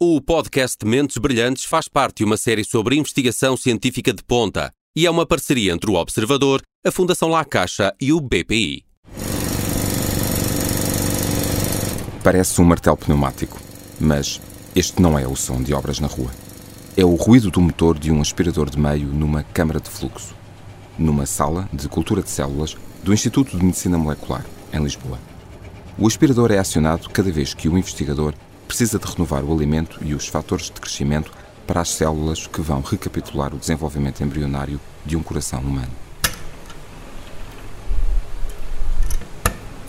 O 0.00 0.20
podcast 0.20 0.86
Mentes 0.86 1.18
Brilhantes 1.18 1.64
faz 1.64 1.88
parte 1.88 2.18
de 2.18 2.24
uma 2.24 2.36
série 2.36 2.62
sobre 2.62 2.94
investigação 2.94 3.56
científica 3.56 4.12
de 4.12 4.22
ponta 4.22 4.70
e 4.96 5.04
é 5.04 5.10
uma 5.10 5.26
parceria 5.26 5.72
entre 5.72 5.90
o 5.90 5.94
Observador, 5.94 6.62
a 6.86 6.92
Fundação 6.92 7.28
La 7.30 7.44
Caixa 7.44 7.92
e 8.00 8.12
o 8.12 8.20
BPI. 8.20 8.84
Parece 12.22 12.60
um 12.60 12.64
martelo 12.64 12.96
pneumático, 12.96 13.58
mas 13.98 14.40
este 14.72 15.02
não 15.02 15.18
é 15.18 15.26
o 15.26 15.34
som 15.34 15.60
de 15.60 15.74
obras 15.74 15.98
na 15.98 16.06
rua. 16.06 16.30
É 16.96 17.04
o 17.04 17.16
ruído 17.16 17.50
do 17.50 17.60
motor 17.60 17.98
de 17.98 18.12
um 18.12 18.20
aspirador 18.20 18.70
de 18.70 18.78
meio 18.78 19.08
numa 19.08 19.42
câmara 19.42 19.80
de 19.80 19.90
fluxo, 19.90 20.32
numa 20.96 21.26
sala 21.26 21.68
de 21.72 21.88
cultura 21.88 22.22
de 22.22 22.30
células 22.30 22.76
do 23.02 23.12
Instituto 23.12 23.58
de 23.58 23.64
Medicina 23.64 23.98
Molecular, 23.98 24.46
em 24.72 24.80
Lisboa. 24.80 25.18
O 25.98 26.06
aspirador 26.06 26.52
é 26.52 26.58
acionado 26.58 27.10
cada 27.10 27.32
vez 27.32 27.52
que 27.52 27.68
o 27.68 27.76
investigador 27.76 28.32
precisa 28.68 28.98
de 28.98 29.06
renovar 29.06 29.42
o 29.42 29.52
alimento 29.52 29.98
e 30.02 30.14
os 30.14 30.28
fatores 30.28 30.66
de 30.66 30.72
crescimento 30.72 31.32
para 31.66 31.80
as 31.80 31.88
células 31.88 32.46
que 32.46 32.60
vão 32.60 32.82
recapitular 32.82 33.54
o 33.54 33.58
desenvolvimento 33.58 34.22
embrionário 34.22 34.78
de 35.04 35.16
um 35.16 35.22
coração 35.22 35.60
humano. 35.60 35.90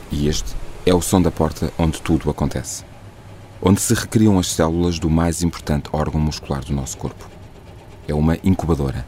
E 0.09 0.27
este 0.27 0.55
é 0.85 0.93
o 0.93 1.01
som 1.01 1.21
da 1.21 1.29
porta 1.29 1.71
onde 1.77 2.01
tudo 2.01 2.29
acontece. 2.29 2.83
Onde 3.61 3.81
se 3.81 3.93
recriam 3.93 4.39
as 4.39 4.47
células 4.47 4.97
do 4.97 5.09
mais 5.09 5.43
importante 5.43 5.89
órgão 5.91 6.19
muscular 6.19 6.63
do 6.63 6.73
nosso 6.73 6.97
corpo. 6.97 7.29
É 8.07 8.13
uma 8.13 8.37
incubadora, 8.43 9.05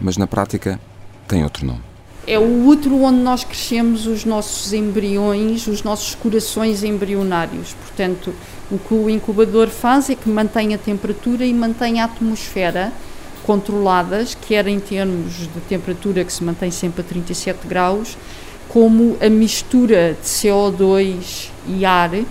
mas 0.00 0.16
na 0.16 0.26
prática 0.26 0.80
tem 1.28 1.44
outro 1.44 1.64
nome 1.66 1.89
é 2.26 2.38
o 2.38 2.66
útero 2.66 3.02
onde 3.02 3.18
nós 3.18 3.44
crescemos 3.44 4.06
os 4.06 4.24
nossos 4.24 4.72
embriões, 4.72 5.66
os 5.66 5.82
nossos 5.82 6.14
corações 6.14 6.84
embrionários. 6.84 7.74
Portanto, 7.74 8.34
o 8.70 8.78
que 8.78 8.94
o 8.94 9.08
incubador 9.08 9.68
faz 9.68 10.10
é 10.10 10.14
que 10.14 10.28
mantém 10.28 10.74
a 10.74 10.78
temperatura 10.78 11.44
e 11.44 11.52
mantém 11.52 12.00
a 12.00 12.04
atmosfera 12.04 12.92
controladas, 13.42 14.36
quer 14.46 14.66
em 14.68 14.78
termos 14.78 15.38
de 15.38 15.60
temperatura 15.68 16.24
que 16.24 16.32
se 16.32 16.44
mantém 16.44 16.70
sempre 16.70 17.00
a 17.00 17.04
37 17.04 17.66
graus, 17.66 18.16
como 18.68 19.16
a 19.20 19.28
mistura 19.28 20.16
de 20.20 20.28
CO2 20.28 21.48
e 21.66 21.84
ar 21.84 22.14
eh, 22.14 22.24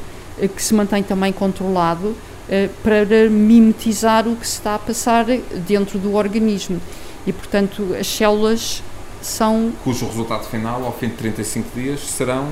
que 0.48 0.64
se 0.64 0.74
mantém 0.74 1.04
também 1.04 1.34
controlado 1.34 2.16
eh, 2.48 2.70
para 2.82 3.30
mimetizar 3.30 4.28
o 4.28 4.36
que 4.36 4.48
se 4.48 4.54
está 4.54 4.76
a 4.76 4.80
passar 4.80 5.26
dentro 5.68 6.00
do 6.00 6.16
organismo. 6.16 6.80
E, 7.28 7.34
portanto, 7.34 7.96
as 8.00 8.08
células 8.08 8.82
são 9.22 9.72
cujo 9.84 10.06
resultado 10.06 10.46
final 10.46 10.84
ao 10.84 10.94
fim 10.94 11.10
de 11.10 11.16
35 11.16 11.80
dias 11.80 12.00
serão 12.00 12.48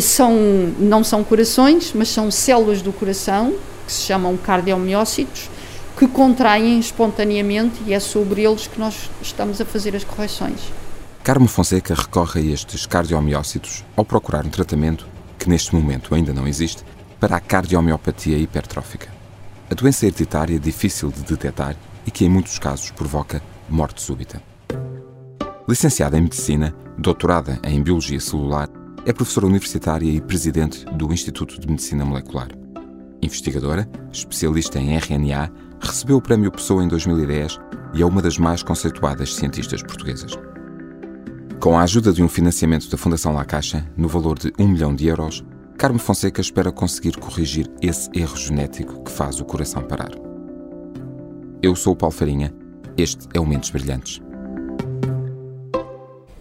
são 0.00 0.34
não 0.78 1.04
são 1.04 1.22
corações 1.22 1.92
mas 1.94 2.08
são 2.08 2.30
células 2.30 2.80
do 2.80 2.92
coração 2.92 3.54
que 3.86 3.92
se 3.92 4.02
chamam 4.02 4.36
cardiomiócitos 4.36 5.50
que 6.00 6.08
contraem 6.08 6.78
espontaneamente 6.78 7.82
e 7.86 7.92
é 7.92 8.00
sobre 8.00 8.42
eles 8.42 8.66
que 8.66 8.80
nós 8.80 9.10
estamos 9.20 9.60
a 9.60 9.66
fazer 9.66 9.94
as 9.94 10.02
correções. 10.02 10.72
Carmo 11.22 11.46
Fonseca 11.46 11.94
recorre 11.94 12.40
a 12.40 12.54
estes 12.54 12.86
cardiomiócitos 12.86 13.84
ao 13.94 14.02
procurar 14.02 14.46
um 14.46 14.48
tratamento 14.48 15.06
que 15.38 15.46
neste 15.46 15.74
momento 15.74 16.14
ainda 16.14 16.32
não 16.32 16.48
existe 16.48 16.82
para 17.20 17.36
a 17.36 17.40
cardiomiopatia 17.40 18.38
hipertrófica. 18.38 19.08
A 19.70 19.74
doença 19.74 20.06
hereditária 20.06 20.58
difícil 20.58 21.10
de 21.10 21.20
detectar 21.20 21.76
e 22.06 22.10
que 22.10 22.24
em 22.24 22.30
muitos 22.30 22.58
casos 22.58 22.90
provoca 22.90 23.42
morte 23.68 24.00
súbita. 24.00 24.40
Licenciada 25.70 26.18
em 26.18 26.22
Medicina, 26.22 26.74
doutorada 26.98 27.60
em 27.62 27.80
Biologia 27.80 28.18
Celular, 28.18 28.68
é 29.06 29.12
professora 29.12 29.46
universitária 29.46 30.10
e 30.10 30.20
presidente 30.20 30.84
do 30.96 31.12
Instituto 31.12 31.60
de 31.60 31.68
Medicina 31.68 32.04
Molecular. 32.04 32.48
Investigadora, 33.22 33.88
especialista 34.12 34.80
em 34.80 34.96
RNA, 34.96 35.48
recebeu 35.80 36.16
o 36.16 36.20
Prémio 36.20 36.50
Pessoa 36.50 36.82
em 36.82 36.88
2010 36.88 37.60
e 37.94 38.02
é 38.02 38.04
uma 38.04 38.20
das 38.20 38.36
mais 38.36 38.64
conceituadas 38.64 39.36
cientistas 39.36 39.80
portuguesas. 39.80 40.32
Com 41.60 41.78
a 41.78 41.82
ajuda 41.82 42.12
de 42.12 42.20
um 42.20 42.28
financiamento 42.28 42.90
da 42.90 42.98
Fundação 42.98 43.32
La 43.32 43.44
Caixa, 43.44 43.88
no 43.96 44.08
valor 44.08 44.40
de 44.40 44.52
1 44.58 44.66
milhão 44.66 44.92
de 44.92 45.06
euros, 45.06 45.44
Carmo 45.78 46.00
Fonseca 46.00 46.40
espera 46.40 46.72
conseguir 46.72 47.16
corrigir 47.16 47.70
esse 47.80 48.10
erro 48.12 48.36
genético 48.36 49.04
que 49.04 49.12
faz 49.12 49.38
o 49.38 49.44
coração 49.44 49.84
parar. 49.84 50.10
Eu 51.62 51.76
sou 51.76 51.92
o 51.92 51.96
Paulo 51.96 52.12
Farinha, 52.12 52.52
este 52.96 53.28
é 53.32 53.38
o 53.38 53.46
Mentes 53.46 53.70
Brilhantes. 53.70 54.20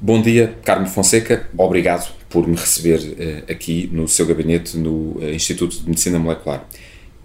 Bom 0.02 0.22
dia, 0.22 0.56
Carmo 0.64 0.88
Fonseca. 0.88 1.50
Obrigado 1.58 2.10
por 2.30 2.48
me 2.48 2.56
receber 2.56 3.00
uh, 3.00 3.52
aqui 3.52 3.90
no 3.92 4.08
seu 4.08 4.26
gabinete 4.26 4.78
no 4.78 5.18
uh, 5.18 5.30
Instituto 5.34 5.78
de 5.78 5.90
Medicina 5.90 6.18
Molecular. 6.18 6.66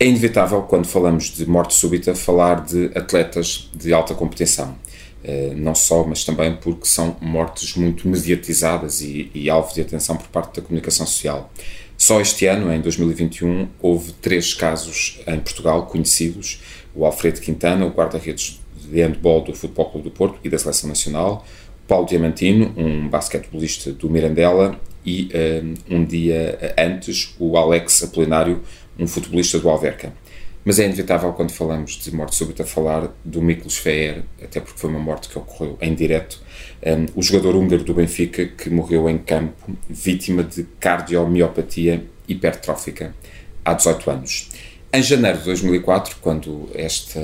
É 0.01 0.07
inevitável, 0.07 0.61
quando 0.63 0.85
falamos 0.85 1.27
de 1.31 1.49
morte 1.49 1.73
súbita, 1.73 2.17
falar 2.17 2.65
de 2.65 2.91
atletas 2.97 3.71
de 3.73 3.93
alta 3.93 4.13
competição. 4.13 4.77
Uh, 5.23 5.55
não 5.55 5.73
só, 5.73 6.03
mas 6.03 6.25
também 6.25 6.57
porque 6.57 6.87
são 6.87 7.17
mortes 7.21 7.77
muito 7.77 8.09
mediatizadas 8.09 9.01
e, 9.03 9.31
e 9.33 9.49
alvo 9.49 9.73
de 9.73 9.81
atenção 9.81 10.17
por 10.17 10.27
parte 10.27 10.61
da 10.61 10.67
comunicação 10.67 11.07
social. 11.07 11.53
Só 11.97 12.21
este 12.21 12.45
ano, 12.47 12.73
em 12.73 12.81
2021, 12.81 13.69
houve 13.81 14.11
três 14.15 14.53
casos 14.53 15.21
em 15.29 15.39
Portugal 15.39 15.87
conhecidos: 15.87 16.61
o 16.93 17.07
Alfredo 17.07 17.41
Quintana, 17.41 17.87
o 17.87 17.91
guarda-redes 17.91 18.61
de 18.91 19.01
handball 19.01 19.43
do 19.43 19.55
Futebol 19.55 19.91
Clube 19.91 20.09
do 20.09 20.11
Porto 20.11 20.39
e 20.45 20.49
da 20.49 20.59
Seleção 20.59 20.89
Nacional, 20.89 21.45
Paulo 21.87 22.07
Diamantino, 22.07 22.73
um 22.77 23.09
basquetebolista 23.09 23.93
do 23.93 24.09
Mirandela, 24.09 24.81
e 25.05 25.29
um, 25.91 25.97
um 25.97 26.05
dia 26.05 26.75
antes 26.79 27.35
o 27.39 27.57
Alex 27.57 28.05
Apolinário, 28.05 28.63
um 28.99 29.07
futebolista 29.07 29.59
do 29.59 29.69
Alverca. 29.69 30.13
Mas 30.65 30.79
é 30.79 30.87
inevitável 30.87 31.31
quando 31.35 31.51
falamos 31.53 31.99
de 31.99 32.15
morte 32.15 32.37
súbita 32.37 32.65
falar 32.65 33.15
do 33.23 33.43
Miklos 33.43 33.77
Feer, 33.77 34.23
até 34.43 34.61
porque 34.61 34.79
foi 34.79 34.89
uma 34.89 34.99
morte 34.99 35.29
que 35.29 35.39
ocorreu 35.39 35.77
em 35.79 35.95
direto, 35.95 36.41
um, 36.87 37.07
o 37.15 37.23
jogador 37.23 37.55
húngaro 37.55 37.85
do 37.85 37.93
Benfica 37.93 38.47
que 38.47 38.71
morreu 38.71 39.09
em 39.11 39.19
campo, 39.19 39.77
vítima 39.91 40.43
de 40.43 40.63
cardiomiopatia 40.81 42.05
hipertrófica, 42.27 43.15
há 43.63 43.75
18 43.75 44.11
anos. 44.11 44.49
Em 44.91 45.03
janeiro 45.03 45.39
de 45.39 45.45
2004, 45.45 46.17
quando, 46.23 46.71
esta, 46.73 47.21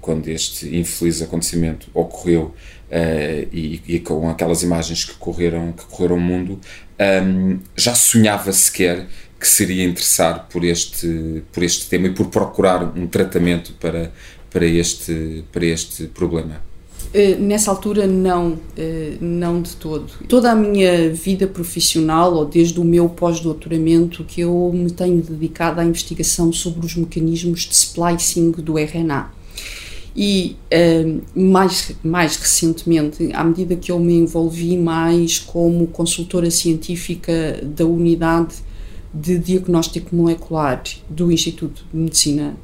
quando 0.00 0.28
este 0.28 0.76
infeliz 0.76 1.22
acontecimento 1.22 1.88
ocorreu 1.94 2.52
uh, 2.94 3.48
e, 3.52 3.82
e, 3.86 4.00
com 4.00 4.28
aquelas 4.28 4.62
imagens 4.62 5.04
que 5.04 5.14
correram, 5.14 5.72
que 5.72 5.84
correram 5.86 6.16
o 6.16 6.20
mundo, 6.20 6.60
um, 7.24 7.58
já 7.76 7.94
sonhava 7.94 8.52
sequer 8.52 9.06
que 9.38 9.48
seria 9.48 9.84
interessar 9.84 10.48
por 10.48 10.64
este, 10.64 11.42
por 11.52 11.62
este 11.62 11.86
tema 11.86 12.06
e 12.06 12.12
por 12.12 12.26
procurar 12.28 12.96
um 12.96 13.06
tratamento 13.06 13.74
para, 13.74 14.12
para, 14.50 14.64
este, 14.64 15.44
para 15.52 15.66
este 15.66 16.06
problema. 16.06 16.62
Eh, 17.12 17.36
nessa 17.36 17.70
altura, 17.70 18.06
não, 18.06 18.58
eh, 18.76 19.16
não 19.20 19.60
de 19.60 19.76
todo. 19.76 20.06
Toda 20.26 20.50
a 20.50 20.54
minha 20.54 21.10
vida 21.10 21.46
profissional, 21.46 22.34
ou 22.34 22.44
desde 22.44 22.80
o 22.80 22.84
meu 22.84 23.08
pós-doutoramento, 23.08 24.24
que 24.24 24.40
eu 24.40 24.70
me 24.72 24.90
tenho 24.90 25.22
dedicado 25.22 25.80
à 25.80 25.84
investigação 25.84 26.52
sobre 26.52 26.86
os 26.86 26.96
mecanismos 26.96 27.60
de 27.60 27.74
splicing 27.74 28.50
do 28.52 28.78
RNA. 28.78 29.30
E 30.16 30.56
eh, 30.70 31.16
mais, 31.34 31.92
mais 32.02 32.36
recentemente, 32.36 33.30
à 33.32 33.42
medida 33.42 33.74
que 33.74 33.90
eu 33.90 33.98
me 33.98 34.14
envolvi 34.14 34.76
mais 34.76 35.38
como 35.38 35.88
consultora 35.88 36.50
científica 36.50 37.60
da 37.62 37.84
unidade 37.84 38.54
de 39.12 39.38
diagnóstico 39.38 40.14
molecular 40.14 40.82
do 41.08 41.30
Instituto 41.30 41.84
de 41.92 41.98
Medicina 41.98 42.56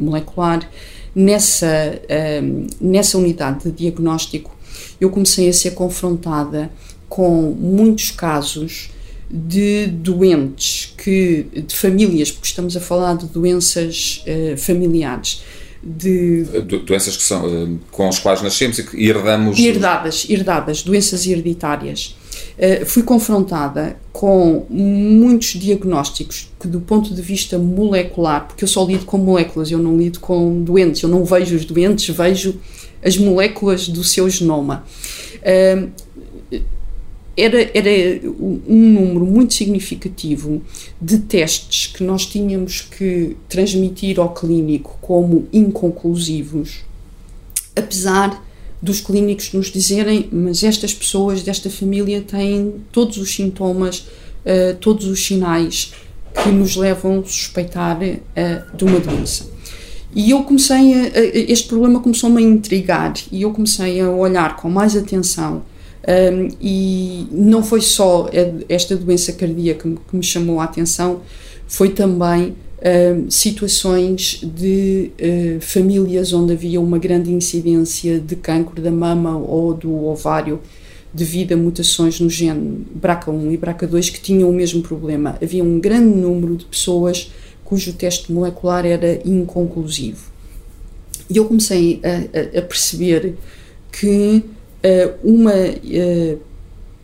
Molecular, 0.00 0.66
nessa, 1.14 2.00
um, 2.42 2.66
nessa 2.80 3.18
unidade 3.18 3.64
de 3.64 3.72
diagnóstico, 3.72 4.56
eu 5.00 5.10
comecei 5.10 5.48
a 5.48 5.52
ser 5.52 5.72
confrontada 5.72 6.70
com 7.08 7.54
muitos 7.58 8.10
casos 8.10 8.90
de 9.30 9.86
doentes 9.86 10.94
que 10.96 11.46
de 11.66 11.74
famílias, 11.74 12.30
porque 12.30 12.46
estamos 12.46 12.76
a 12.76 12.80
falar 12.80 13.16
de 13.16 13.26
doenças 13.26 14.24
uh, 14.26 14.56
familiares, 14.56 15.42
de 15.82 16.44
doenças 16.86 17.16
que 17.16 17.22
são 17.22 17.44
uh, 17.44 17.80
com 17.90 18.08
as 18.08 18.18
quais 18.18 18.40
nascemos 18.40 18.78
e 18.78 18.84
que 18.84 19.04
herdamos 19.04 19.58
herdadas, 19.58 20.26
herdadas, 20.28 20.82
doenças 20.82 21.26
hereditárias. 21.26 22.16
Uh, 22.56 22.86
fui 22.86 23.02
confrontada 23.02 23.96
com 24.12 24.64
muitos 24.70 25.54
diagnósticos 25.54 26.50
que, 26.60 26.68
do 26.68 26.80
ponto 26.80 27.12
de 27.12 27.20
vista 27.20 27.58
molecular, 27.58 28.46
porque 28.46 28.62
eu 28.62 28.68
só 28.68 28.84
lido 28.84 29.04
com 29.04 29.18
moléculas, 29.18 29.70
eu 29.70 29.78
não 29.78 29.96
lido 29.96 30.20
com 30.20 30.62
doentes, 30.62 31.02
eu 31.02 31.08
não 31.08 31.24
vejo 31.24 31.56
os 31.56 31.64
doentes, 31.64 32.14
vejo 32.14 32.60
as 33.04 33.16
moléculas 33.16 33.88
do 33.88 34.04
seu 34.04 34.30
genoma. 34.30 34.84
Uh, 35.38 35.90
era, 37.36 37.70
era 37.74 38.28
um 38.28 38.60
número 38.68 39.24
muito 39.26 39.54
significativo 39.54 40.62
de 41.00 41.18
testes 41.18 41.86
que 41.86 42.04
nós 42.04 42.26
tínhamos 42.26 42.82
que 42.82 43.36
transmitir 43.48 44.20
ao 44.20 44.34
clínico 44.34 44.98
como 45.00 45.48
inconclusivos, 45.52 46.80
apesar 47.74 48.42
dos 48.82 49.00
clínicos 49.00 49.52
nos 49.52 49.70
dizerem, 49.70 50.28
mas 50.32 50.62
estas 50.62 50.92
pessoas 50.92 51.42
desta 51.42 51.70
família 51.70 52.20
têm 52.20 52.74
todos 52.90 53.16
os 53.16 53.32
sintomas, 53.34 54.00
uh, 54.44 54.76
todos 54.80 55.06
os 55.06 55.24
sinais 55.24 55.94
que 56.42 56.50
nos 56.50 56.76
levam 56.76 57.20
a 57.20 57.24
suspeitar 57.24 57.98
uh, 58.02 58.76
de 58.76 58.84
uma 58.84 58.98
doença. 58.98 59.50
E 60.14 60.32
eu 60.32 60.42
comecei 60.42 60.94
a, 60.94 61.04
a, 61.04 61.20
este 61.50 61.68
problema 61.68 62.00
começou-me 62.00 62.42
a 62.42 62.46
intrigar 62.46 63.14
e 63.30 63.42
eu 63.42 63.52
comecei 63.52 64.00
a 64.00 64.10
olhar 64.10 64.56
com 64.56 64.68
mais 64.68 64.94
atenção 64.94 65.62
um, 66.08 66.48
e 66.60 67.26
não 67.30 67.62
foi 67.62 67.80
só 67.80 68.28
esta 68.68 68.96
doença 68.96 69.32
cardíaca 69.32 69.88
que, 69.88 70.16
me 70.16 70.22
chamou 70.22 70.60
a 70.60 70.64
atenção, 70.64 71.20
foi 71.66 71.90
também 71.90 72.56
um, 72.84 73.30
situações 73.30 74.40
de 74.42 75.12
uh, 75.20 75.60
famílias 75.60 76.32
onde 76.32 76.52
havia 76.52 76.80
uma 76.80 76.98
grande 76.98 77.32
incidência 77.32 78.18
de 78.18 78.34
cancro 78.34 78.82
da 78.82 78.90
mama 78.90 79.36
ou 79.36 79.72
do 79.72 80.06
ovário 80.06 80.60
devido 81.14 81.52
a 81.52 81.56
mutações 81.56 82.18
no 82.18 82.28
gene 82.28 82.86
BRCA1 82.98 83.52
e 83.52 83.58
BRCA2 83.58 84.12
que 84.12 84.20
tinham 84.20 84.48
o 84.48 84.52
mesmo 84.52 84.82
problema. 84.82 85.36
Havia 85.42 85.62
um 85.62 85.78
grande 85.78 86.16
número 86.16 86.56
de 86.56 86.64
pessoas 86.64 87.30
cujo 87.64 87.92
teste 87.92 88.32
molecular 88.32 88.84
era 88.84 89.20
inconclusivo. 89.24 90.32
E 91.30 91.36
eu 91.36 91.44
comecei 91.44 92.00
a, 92.02 92.58
a, 92.58 92.58
a 92.58 92.62
perceber 92.62 93.34
que 93.90 94.42
uma 95.22 95.52
uh, 95.52 96.40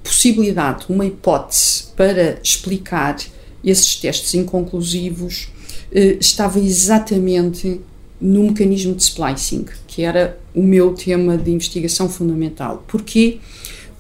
possibilidade, 0.03 0.87
uma 0.89 1.07
hipótese 1.07 1.85
para 1.97 2.39
explicar 2.43 3.17
esses 3.65 3.97
testes 3.97 4.35
inconclusivos 4.35 5.49
uh, 5.93 6.19
estava 6.21 6.59
exatamente 6.59 7.81
no 8.21 8.45
mecanismo 8.45 8.95
de 8.95 9.03
splicing, 9.03 9.67
que 9.87 10.03
era 10.03 10.39
o 10.55 10.63
meu 10.63 10.93
tema 10.93 11.37
de 11.37 11.51
investigação 11.53 12.09
fundamental. 12.09 12.85
Porquê? 12.89 13.39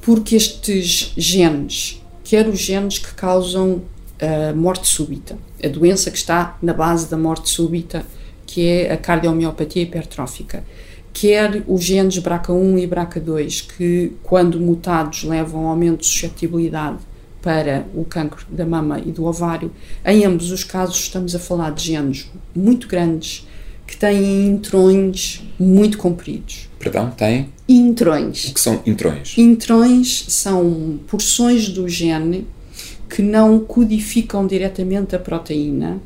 Porque 0.01 0.35
estes 0.35 1.13
genes, 1.17 2.03
quer 2.25 2.49
os 2.49 2.59
genes 2.59 2.99
que 2.99 3.15
causam 3.15 3.83
a 4.21 4.53
morte 4.53 4.89
súbita, 4.89 5.39
a 5.63 5.69
doença 5.69 6.11
que 6.11 6.17
está 6.17 6.59
na 6.61 6.73
base 6.73 7.09
da 7.09 7.17
morte 7.17 7.49
súbita, 7.49 8.05
que 8.45 8.67
é 8.67 8.93
a 8.93 8.97
cardiomiopatia 8.97 9.83
hipertrófica, 9.83 10.65
quer 11.21 11.65
os 11.67 11.83
genes 11.83 12.17
BRCA1 12.21 12.79
e 12.81 12.87
BRCA2, 12.87 13.67
que, 13.77 14.13
quando 14.23 14.61
mutados, 14.61 15.25
levam 15.25 15.63
ao 15.63 15.71
aumento 15.71 16.03
de 16.03 16.07
suscetibilidade 16.07 16.99
para 17.43 17.89
o 17.93 18.05
cancro 18.05 18.47
da 18.49 18.65
mama 18.65 19.01
e 19.05 19.11
do 19.11 19.25
ovário. 19.25 19.73
Em 20.05 20.25
ambos 20.25 20.53
os 20.53 20.63
casos, 20.63 20.97
estamos 20.97 21.35
a 21.35 21.41
falar 21.41 21.71
de 21.71 21.83
genes 21.83 22.31
muito 22.55 22.87
grandes 22.87 23.49
que 23.85 23.97
têm 23.97 24.47
intrões 24.47 25.43
muito 25.59 25.99
compridos. 25.99 26.69
Perdão, 26.79 27.11
têm? 27.11 27.49
Intrões. 27.69 28.51
O 28.51 28.55
que 28.55 28.61
são 28.61 28.81
intrões? 28.87 29.37
Intrões 29.37 30.25
são 30.29 31.01
porções 31.09 31.69
do 31.69 31.89
gene 31.89 32.47
que 33.11 33.23
não 33.23 33.59
codificam 33.59 34.47
diretamente 34.47 35.17
a 35.17 35.19
proteína, 35.19 36.01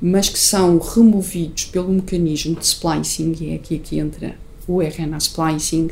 mas 0.00 0.28
que 0.28 0.38
são 0.38 0.78
removidos 0.78 1.64
pelo 1.64 1.88
mecanismo 1.88 2.54
de 2.54 2.64
splicing, 2.64 3.34
e 3.40 3.50
é 3.50 3.54
aqui 3.54 3.78
que 3.78 3.98
entra 3.98 4.36
o 4.66 4.80
RNA 4.80 5.18
splicing, 5.18 5.90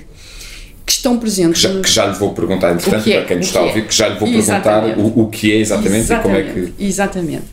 que 0.86 0.92
estão 0.92 1.18
presentes. 1.18 1.60
Que 1.64 1.68
já, 1.68 1.80
que 1.80 1.90
já 1.90 2.06
lhe 2.06 2.18
vou 2.18 2.32
perguntar, 2.32 2.72
entretanto, 2.72 3.08
é, 3.08 3.18
para 3.18 3.24
quem 3.26 3.36
nos 3.38 3.46
está 3.46 3.60
a 3.60 3.64
ouvir, 3.64 3.86
que 3.86 3.94
já 3.94 4.08
lhe 4.08 4.18
vou 4.18 4.28
perguntar 4.28 4.98
o, 4.98 5.22
o, 5.22 5.28
que 5.28 5.52
é 5.52 5.56
exatamente, 5.56 5.96
exatamente, 6.04 6.48
e 6.48 6.52
como 6.52 6.60
é 6.60 6.72
que. 6.72 6.84
Exatamente. 6.84 7.44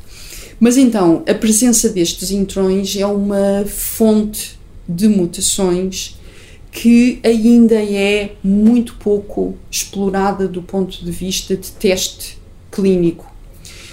Mas 0.59 0.77
então, 0.77 1.23
a 1.27 1.33
presença 1.33 1.89
destes 1.89 2.31
intrões 2.31 2.95
é 2.95 3.05
uma 3.05 3.63
fonte 3.67 4.57
de 4.87 5.07
mutações 5.07 6.17
que 6.71 7.19
ainda 7.23 7.75
é 7.75 8.33
muito 8.43 8.95
pouco 8.95 9.55
explorada 9.69 10.47
do 10.47 10.61
ponto 10.61 11.03
de 11.03 11.11
vista 11.11 11.55
de 11.55 11.71
teste 11.71 12.37
clínico. 12.71 13.31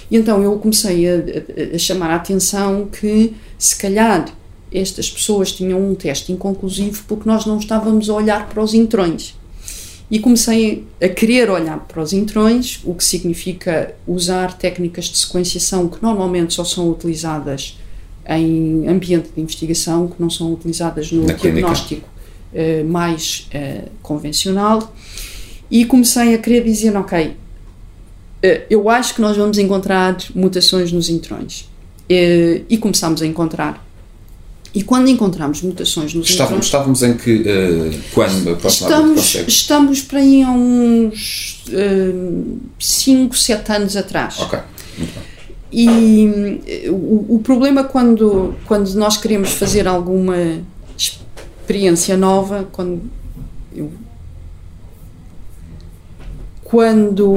E 0.09 0.17
então 0.17 0.41
eu 0.43 0.57
comecei 0.59 1.07
a, 1.09 1.15
a, 1.15 1.75
a 1.75 1.77
chamar 1.77 2.11
a 2.11 2.15
atenção 2.15 2.87
que, 2.87 3.33
se 3.57 3.75
calhar, 3.75 4.25
estas 4.77 5.09
pessoas 5.09 5.51
tinham 5.51 5.79
um 5.79 5.95
teste 5.95 6.31
inconclusivo 6.31 7.03
porque 7.07 7.27
nós 7.27 7.45
não 7.45 7.57
estávamos 7.57 8.09
a 8.09 8.13
olhar 8.13 8.49
para 8.49 8.61
os 8.61 8.73
intrões. 8.73 9.35
E 10.09 10.19
comecei 10.19 10.85
a 11.01 11.09
querer 11.09 11.49
olhar 11.49 11.79
para 11.79 12.01
os 12.01 12.13
intrões, 12.13 12.79
o 12.83 12.93
que 12.93 13.03
significa 13.03 13.95
usar 14.05 14.53
técnicas 14.53 15.05
de 15.05 15.17
sequenciação 15.17 15.87
que 15.87 16.01
normalmente 16.01 16.53
só 16.53 16.63
são 16.63 16.89
utilizadas 16.89 17.77
em 18.27 18.87
ambiente 18.87 19.29
de 19.35 19.41
investigação, 19.41 20.07
que 20.07 20.21
não 20.21 20.29
são 20.29 20.53
utilizadas 20.53 21.11
no 21.11 21.25
diagnóstico 21.25 22.07
uh, 22.53 22.85
mais 22.85 23.47
uh, 23.53 23.89
convencional. 24.01 24.93
E 25.69 25.85
comecei 25.85 26.35
a 26.35 26.37
querer 26.37 26.63
dizer: 26.63 26.95
ok, 26.95 27.27
uh, 27.27 27.35
eu 28.69 28.89
acho 28.89 29.15
que 29.15 29.21
nós 29.21 29.35
vamos 29.37 29.57
encontrar 29.57 30.17
mutações 30.33 30.91
nos 30.91 31.09
intrões. 31.09 31.69
e 32.07 32.77
começámos 32.77 33.23
a 33.23 33.25
encontrar 33.25 33.84
e 34.75 34.83
quando 34.83 35.07
encontramos 35.07 35.61
mutações 35.61 36.13
nos 36.13 36.29
estávamos, 36.29 36.65
estávamos 36.65 37.01
em 37.01 37.15
que, 37.15 37.37
uh, 37.37 38.01
quando 38.13 38.49
aproximadamente? 38.49 39.19
Estamos, 39.21 39.47
estamos 39.47 40.01
para 40.01 40.19
aí 40.19 40.43
há 40.43 40.51
uns 40.51 41.63
5, 42.77 43.33
uh, 43.33 43.37
7 43.37 43.71
anos 43.71 43.95
atrás. 43.95 44.37
Ok, 44.37 44.59
E 45.71 46.27
uh, 46.89 46.91
o, 46.91 47.35
o, 47.35 47.39
problema 47.39 47.85
quando, 47.85 48.53
quando 48.65 48.93
nós 48.95 49.15
queremos 49.15 49.51
fazer 49.51 49.87
alguma 49.87 50.35
experiência 50.97 52.17
nova, 52.17 52.67
quando 52.69 53.01
eu, 53.73 53.89
quando, 56.65 57.33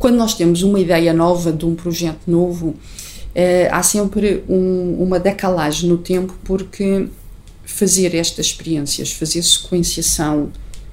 quando 0.00 0.16
nós 0.16 0.34
temos 0.34 0.62
uma 0.62 0.80
ideia 0.80 1.12
nova 1.12 1.52
de 1.52 1.64
um 1.64 1.76
projeto 1.76 2.22
novo, 2.26 2.74
eh, 2.74 2.99
há 3.70 3.82
sempre 3.82 4.42
um, 4.48 4.96
uma 5.00 5.20
decalagem 5.20 5.88
no 5.88 5.98
tempo, 5.98 6.34
porque 6.44 7.08
fazer 7.64 8.14
estas 8.14 8.46
experiências, 8.46 9.12
fazer 9.12 9.42
sequenciação 9.42 10.50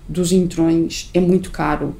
dos 0.07 0.31
intrões 0.31 1.09
é 1.13 1.19
muito 1.19 1.51
caro 1.51 1.95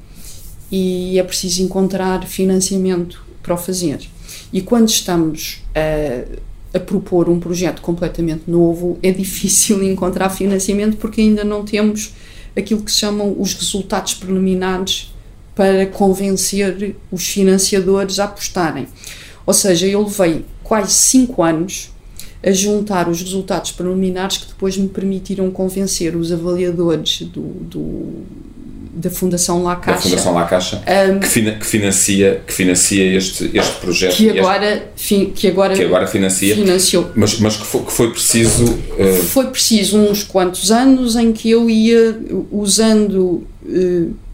e 0.70 1.18
é 1.18 1.22
preciso 1.22 1.62
encontrar 1.62 2.26
financiamento 2.26 3.24
para 3.42 3.54
o 3.54 3.56
fazer. 3.56 4.08
E 4.52 4.60
quando 4.60 4.88
estamos 4.88 5.62
a, 5.74 6.76
a 6.76 6.80
propor 6.80 7.28
um 7.28 7.40
projeto 7.40 7.82
completamente 7.82 8.44
novo, 8.46 8.98
é 9.02 9.10
difícil 9.12 9.82
encontrar 9.82 10.30
financiamento 10.30 10.96
porque 10.96 11.20
ainda 11.20 11.44
não 11.44 11.64
temos 11.64 12.14
aquilo 12.56 12.82
que 12.82 12.92
se 12.92 12.98
chamam 12.98 13.34
os 13.38 13.54
resultados 13.54 14.14
preliminares 14.14 15.12
para 15.54 15.86
convencer 15.86 16.94
os 17.10 17.26
financiadores 17.26 18.18
a 18.18 18.24
apostarem. 18.24 18.86
Ou 19.48 19.54
seja, 19.54 19.86
eu 19.86 20.02
levei 20.02 20.44
quase 20.62 20.92
5 20.92 21.42
anos 21.42 21.90
a 22.44 22.52
juntar 22.52 23.08
os 23.08 23.22
resultados 23.22 23.72
preliminares 23.72 24.36
que 24.36 24.48
depois 24.48 24.76
me 24.76 24.88
permitiram 24.88 25.50
convencer 25.50 26.14
os 26.14 26.30
avaliadores 26.30 27.22
do, 27.22 27.40
do 27.40 28.26
da 28.92 29.08
Fundação 29.08 29.62
La 29.62 29.76
Caixa, 29.76 30.02
da 30.02 30.02
Fundação 30.02 30.34
La 30.34 30.44
Caixa 30.44 30.82
um, 31.10 31.18
que, 31.18 31.28
fina, 31.28 31.52
que, 31.52 31.64
financia, 31.64 32.42
que 32.46 32.52
financia 32.52 33.16
este, 33.16 33.50
este 33.54 33.80
projeto. 33.80 34.16
Que 34.16 34.38
agora, 34.38 34.90
este, 34.94 35.26
que 35.34 35.48
agora, 35.48 35.74
que 35.74 35.82
agora 35.82 36.06
financia. 36.06 36.54
Financiou. 36.54 37.10
Mas, 37.14 37.38
mas 37.38 37.56
que, 37.56 37.64
foi, 37.64 37.82
que 37.84 37.92
foi 37.92 38.10
preciso. 38.10 38.64
Uh, 38.66 39.22
foi 39.28 39.46
preciso 39.46 39.96
uns 39.96 40.24
quantos 40.24 40.70
anos 40.70 41.16
em 41.16 41.32
que 41.32 41.48
eu 41.50 41.70
ia 41.70 42.20
usando. 42.52 43.46
Uh, 43.64 44.27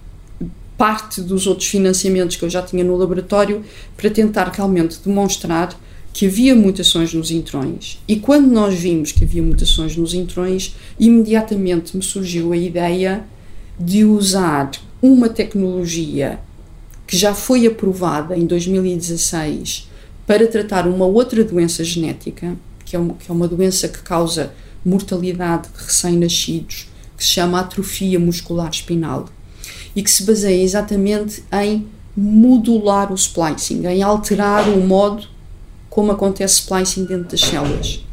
parte 0.76 1.20
dos 1.20 1.46
outros 1.46 1.68
financiamentos 1.68 2.36
que 2.36 2.44
eu 2.44 2.50
já 2.50 2.62
tinha 2.62 2.84
no 2.84 2.96
laboratório 2.96 3.64
para 3.96 4.10
tentar 4.10 4.48
realmente 4.48 4.98
demonstrar 5.04 5.78
que 6.12 6.26
havia 6.26 6.54
mutações 6.54 7.12
nos 7.12 7.30
intrões. 7.30 8.00
E 8.06 8.16
quando 8.16 8.46
nós 8.46 8.74
vimos 8.74 9.10
que 9.10 9.24
havia 9.24 9.42
mutações 9.42 9.96
nos 9.96 10.14
intrões, 10.14 10.76
imediatamente 10.98 11.96
me 11.96 12.02
surgiu 12.02 12.52
a 12.52 12.56
ideia 12.56 13.24
de 13.78 14.04
usar 14.04 14.70
uma 15.02 15.28
tecnologia 15.28 16.38
que 17.06 17.16
já 17.16 17.34
foi 17.34 17.66
aprovada 17.66 18.36
em 18.36 18.46
2016 18.46 19.88
para 20.26 20.46
tratar 20.46 20.86
uma 20.86 21.04
outra 21.04 21.44
doença 21.44 21.82
genética, 21.84 22.56
que 22.84 22.96
é 22.96 22.98
uma, 22.98 23.14
que 23.14 23.30
é 23.30 23.34
uma 23.34 23.48
doença 23.48 23.88
que 23.88 23.98
causa 23.98 24.52
mortalidade 24.84 25.68
de 25.68 25.84
recém-nascidos, 25.84 26.88
que 27.16 27.24
se 27.24 27.30
chama 27.30 27.60
atrofia 27.60 28.18
muscular 28.18 28.70
espinal 28.70 29.26
e 29.94 30.02
que 30.02 30.10
se 30.10 30.24
baseia 30.24 30.62
exatamente 30.62 31.42
em 31.52 31.86
modular 32.16 33.12
o 33.12 33.14
splicing, 33.14 33.86
em 33.86 34.02
alterar 34.02 34.68
o 34.68 34.80
modo 34.80 35.26
como 35.90 36.12
acontece 36.12 36.60
splicing 36.60 37.04
dentro 37.04 37.28
das 37.30 37.40
células. 37.40 38.04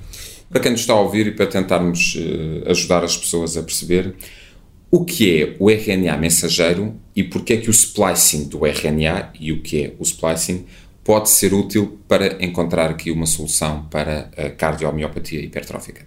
Para 0.50 0.60
quem 0.62 0.72
nos 0.72 0.82
está 0.82 0.94
a 0.94 1.00
ouvir 1.00 1.28
e 1.28 1.32
para 1.32 1.48
tentarmos 1.48 2.16
uh, 2.16 2.70
ajudar 2.70 3.04
as 3.04 3.16
pessoas 3.16 3.56
a 3.56 3.64
perceber, 3.64 4.16
o 4.92 5.06
que 5.06 5.42
é 5.42 5.56
o 5.58 5.70
RNA 5.70 6.18
mensageiro 6.18 6.94
e 7.16 7.24
porque 7.24 7.54
é 7.54 7.58
que 7.58 7.70
o 7.70 7.72
splicing 7.72 8.50
do 8.50 8.66
RNA 8.66 9.32
e 9.40 9.52
o 9.52 9.62
que 9.62 9.86
é 9.86 9.94
o 9.98 10.04
splicing 10.04 10.66
pode 11.04 11.30
ser 11.30 11.54
útil 11.54 11.98
para 12.08 12.44
encontrar 12.44 12.90
aqui 12.90 13.10
uma 13.10 13.26
solução 13.26 13.86
para 13.90 14.30
a 14.38 14.50
cardiomiopatia 14.50 15.40
hipertrófica? 15.40 16.06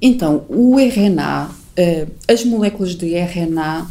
Então, 0.00 0.46
o 0.48 0.78
RNA, 0.78 1.50
eh, 1.76 2.06
as 2.28 2.44
moléculas 2.44 2.94
de 2.94 3.14
RNA 3.14 3.90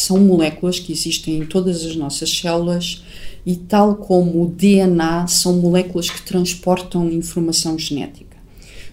são 0.00 0.18
moléculas 0.18 0.78
que 0.78 0.92
existem 0.92 1.38
em 1.38 1.46
todas 1.46 1.84
as 1.84 1.96
nossas 1.96 2.30
células 2.30 3.02
e, 3.44 3.56
tal 3.56 3.96
como 3.96 4.44
o 4.44 4.46
DNA, 4.46 5.26
são 5.26 5.54
moléculas 5.58 6.08
que 6.10 6.22
transportam 6.22 7.10
informação 7.10 7.78
genética. 7.78 8.36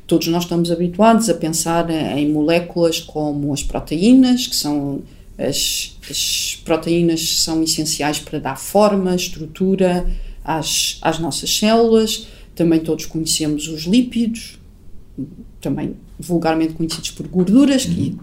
Todos 0.08 0.28
nós 0.28 0.44
estamos 0.44 0.72
habituados 0.72 1.30
a 1.30 1.34
pensar 1.34 1.90
em 1.90 2.32
moléculas 2.32 3.00
como 3.00 3.54
as 3.54 3.64
proteínas, 3.64 4.48
que 4.48 4.56
são 4.56 5.02
as, 5.38 5.98
as 6.10 6.62
proteínas 6.64 7.38
são 7.40 7.62
essenciais 7.64 8.20
para 8.20 8.40
dar 8.40 8.58
forma, 8.58 9.16
estrutura 9.16 10.10
às, 10.44 10.98
às 11.02 11.20
nossas 11.20 11.56
células. 11.56 12.28
Também 12.56 12.80
todos 12.80 13.06
conhecemos 13.06 13.68
os 13.68 13.84
lípidos, 13.84 14.60
também 15.60 15.96
vulgarmente 16.20 16.74
conhecidos 16.74 17.12
por 17.12 17.28
gorduras, 17.28 17.86
que, 17.86 18.16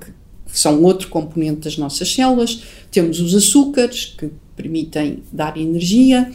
que 0.52 0.58
são 0.58 0.82
outro 0.82 1.08
componente 1.08 1.62
das 1.62 1.78
nossas 1.78 2.12
células. 2.12 2.62
Temos 2.90 3.18
os 3.20 3.34
açúcares, 3.34 4.14
que 4.18 4.30
permitem 4.54 5.22
dar 5.32 5.56
energia. 5.56 6.30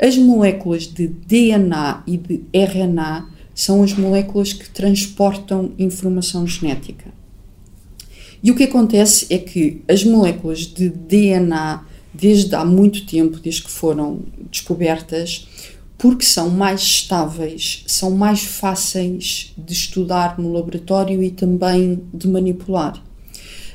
As 0.00 0.16
moléculas 0.16 0.86
de 0.86 1.08
DNA 1.08 2.04
e 2.06 2.16
de 2.16 2.42
RNA 2.52 3.28
são 3.52 3.82
as 3.82 3.92
moléculas 3.92 4.52
que 4.52 4.70
transportam 4.70 5.72
informação 5.78 6.46
genética. 6.46 7.12
E 8.42 8.50
o 8.50 8.54
que 8.54 8.64
acontece 8.64 9.26
é 9.30 9.38
que 9.38 9.82
as 9.88 10.04
moléculas 10.04 10.60
de 10.60 10.88
DNA, 10.88 11.82
desde 12.14 12.54
há 12.54 12.64
muito 12.64 13.04
tempo, 13.04 13.40
desde 13.40 13.64
que 13.64 13.70
foram 13.70 14.20
descobertas, 14.50 15.48
porque 15.98 16.24
são 16.24 16.50
mais 16.50 16.82
estáveis, 16.82 17.82
são 17.86 18.10
mais 18.10 18.44
fáceis 18.44 19.54
de 19.56 19.72
estudar 19.72 20.38
no 20.38 20.52
laboratório 20.52 21.22
e 21.22 21.30
também 21.30 22.02
de 22.12 22.28
manipular. 22.28 23.02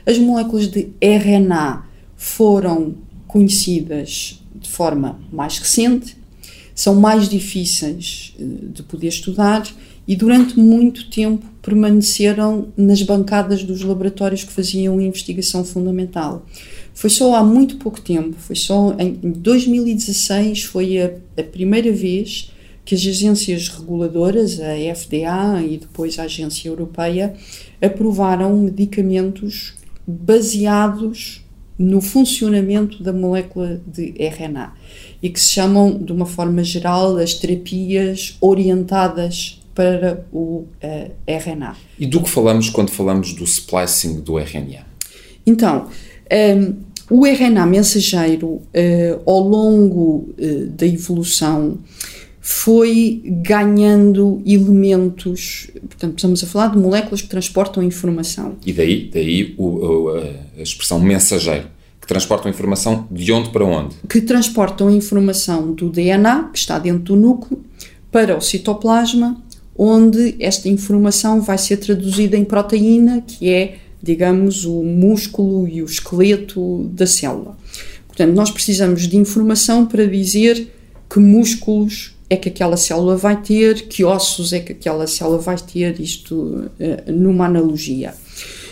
As 0.06 0.18
moléculas 0.18 0.68
de 0.68 0.90
RNA 1.00 1.86
foram 2.16 2.96
conhecidas 3.28 4.42
de 4.56 4.70
forma 4.70 5.20
mais 5.32 5.58
recente, 5.58 6.18
são 6.76 6.96
mais 6.96 7.30
difíceis 7.30 8.34
eh, 8.40 8.44
de 8.74 8.84
poder 8.84 9.08
estudar 9.08 9.64
e 10.08 10.16
durante 10.16 10.60
muito 10.60 11.10
tempo 11.10 11.46
permaneceram 11.62 12.70
nas 12.76 13.02
bancadas 13.04 13.64
dos 13.64 13.82
laboratórios 13.82 14.44
que 14.44 14.52
faziam 14.52 15.00
investigação 15.00 15.64
fundamental. 15.64 16.46
Foi 16.94 17.10
só 17.10 17.36
há 17.36 17.44
muito 17.44 17.78
pouco 17.78 18.02
tempo, 18.02 18.36
foi 18.38 18.56
só 18.56 18.96
em 19.00 19.14
2016 19.32 20.64
foi 20.64 21.00
a, 21.00 21.12
a 21.38 21.44
primeira 21.44 21.92
vez 21.92 22.52
que 22.84 22.96
as 22.96 23.02
agências 23.06 23.70
reguladoras, 23.70 24.60
a 24.60 24.74
FDA 24.96 25.64
e 25.64 25.78
depois 25.78 26.18
a 26.18 26.24
Agência 26.24 26.68
Europeia, 26.68 27.36
aprovaram 27.82 28.58
medicamentos 28.58 29.76
baseados 30.20 31.44
no 31.78 32.00
funcionamento 32.00 33.02
da 33.02 33.12
molécula 33.12 33.82
de 33.88 34.14
RNA 34.20 34.74
e 35.22 35.30
que 35.30 35.40
se 35.40 35.50
chamam, 35.50 35.98
de 35.98 36.12
uma 36.12 36.26
forma 36.26 36.64
geral, 36.64 37.18
as 37.18 37.34
terapias 37.34 38.38
orientadas 38.40 39.60
para 39.74 40.26
o 40.32 40.38
uh, 40.38 40.68
eh, 40.82 41.12
RNA. 41.28 41.76
E 41.98 42.06
do 42.06 42.22
que 42.22 42.30
falamos 42.30 42.70
quando 42.70 42.92
falamos 42.92 43.34
do 43.34 43.44
splicing 43.44 44.20
do 44.22 44.38
RNA? 44.38 44.86
Então, 45.46 45.86
um, 45.86 45.90
ehm, 46.30 46.74
o 47.10 47.26
RNA 47.26 47.66
mensageiro, 47.66 48.48
uh, 48.48 48.62
ao 49.26 49.40
longo 49.40 50.30
uh, 50.38 50.66
da 50.68 50.86
evolução, 50.86 51.80
foi 52.44 53.22
ganhando 53.24 54.42
elementos, 54.44 55.70
portanto, 55.82 56.18
estamos 56.18 56.44
a 56.44 56.48
falar 56.48 56.70
de 56.70 56.80
moléculas 56.80 57.22
que 57.22 57.28
transportam 57.28 57.84
informação. 57.84 58.56
E 58.66 58.74
daí, 58.74 59.12
daí 59.14 59.54
o, 59.60 60.10
a 60.58 60.62
expressão 60.62 61.00
mensageiro, 61.00 61.68
que 62.02 62.08
transportam 62.08 62.50
informação 62.50 63.08
de 63.12 63.32
onde 63.32 63.52
para 63.52 63.64
onde? 63.64 63.96
Que 64.10 64.20
transportam 64.20 64.90
informação 64.90 65.72
do 65.72 65.88
DNA, 65.88 66.50
que 66.52 66.58
está 66.58 66.80
dentro 66.80 67.14
do 67.14 67.16
núcleo, 67.16 67.64
para 68.12 68.36
o 68.36 68.42
citoplasma, 68.42 69.40
onde 69.78 70.36
esta 70.40 70.68
informação 70.68 71.42
vai 71.42 71.60
ser 71.60 71.78
traduzida 71.78 72.36
em 72.36 72.44
proteína, 72.44 73.22
que 73.22 73.50
é, 73.50 73.78
digamos, 74.02 74.66
o 74.66 74.82
músculo 74.82 75.68
e 75.68 75.84
o 75.84 75.86
esqueleto 75.86 76.90
da 76.92 77.06
célula. 77.06 77.56
Portanto, 78.08 78.34
nós 78.34 78.50
precisamos 78.50 79.08
de 79.08 79.16
informação 79.16 79.86
para 79.86 80.08
dizer 80.08 80.70
que 81.08 81.20
músculos 81.20 82.11
é 82.32 82.38
que 82.38 82.48
aquela 82.48 82.78
célula 82.78 83.18
vai 83.18 83.42
ter, 83.42 83.90
que 83.90 84.06
ossos 84.06 84.54
é 84.54 84.60
que 84.62 84.72
aquela 84.72 85.06
célula 85.06 85.38
vai 85.38 85.58
ter, 85.58 86.00
isto 86.00 86.34
uh, 86.34 87.12
numa 87.12 87.46
analogia. 87.46 88.14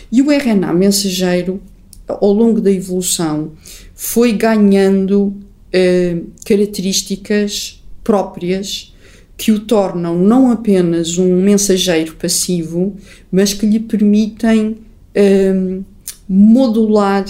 E 0.09 0.21
o 0.21 0.31
RNA 0.31 0.71
mensageiro, 0.71 1.61
ao 2.07 2.31
longo 2.31 2.61
da 2.61 2.71
evolução, 2.71 3.51
foi 3.93 4.31
ganhando 4.31 5.23
uh, 5.27 6.27
características 6.45 7.83
próprias 8.01 8.95
que 9.35 9.51
o 9.51 9.59
tornam 9.59 10.17
não 10.17 10.53
apenas 10.53 11.17
um 11.17 11.41
mensageiro 11.41 12.15
passivo, 12.15 12.95
mas 13.29 13.53
que 13.53 13.65
lhe 13.65 13.81
permitem 13.81 14.77
uh, 15.17 15.83
modular 16.29 17.25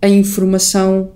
a 0.00 0.08
informação 0.08 1.10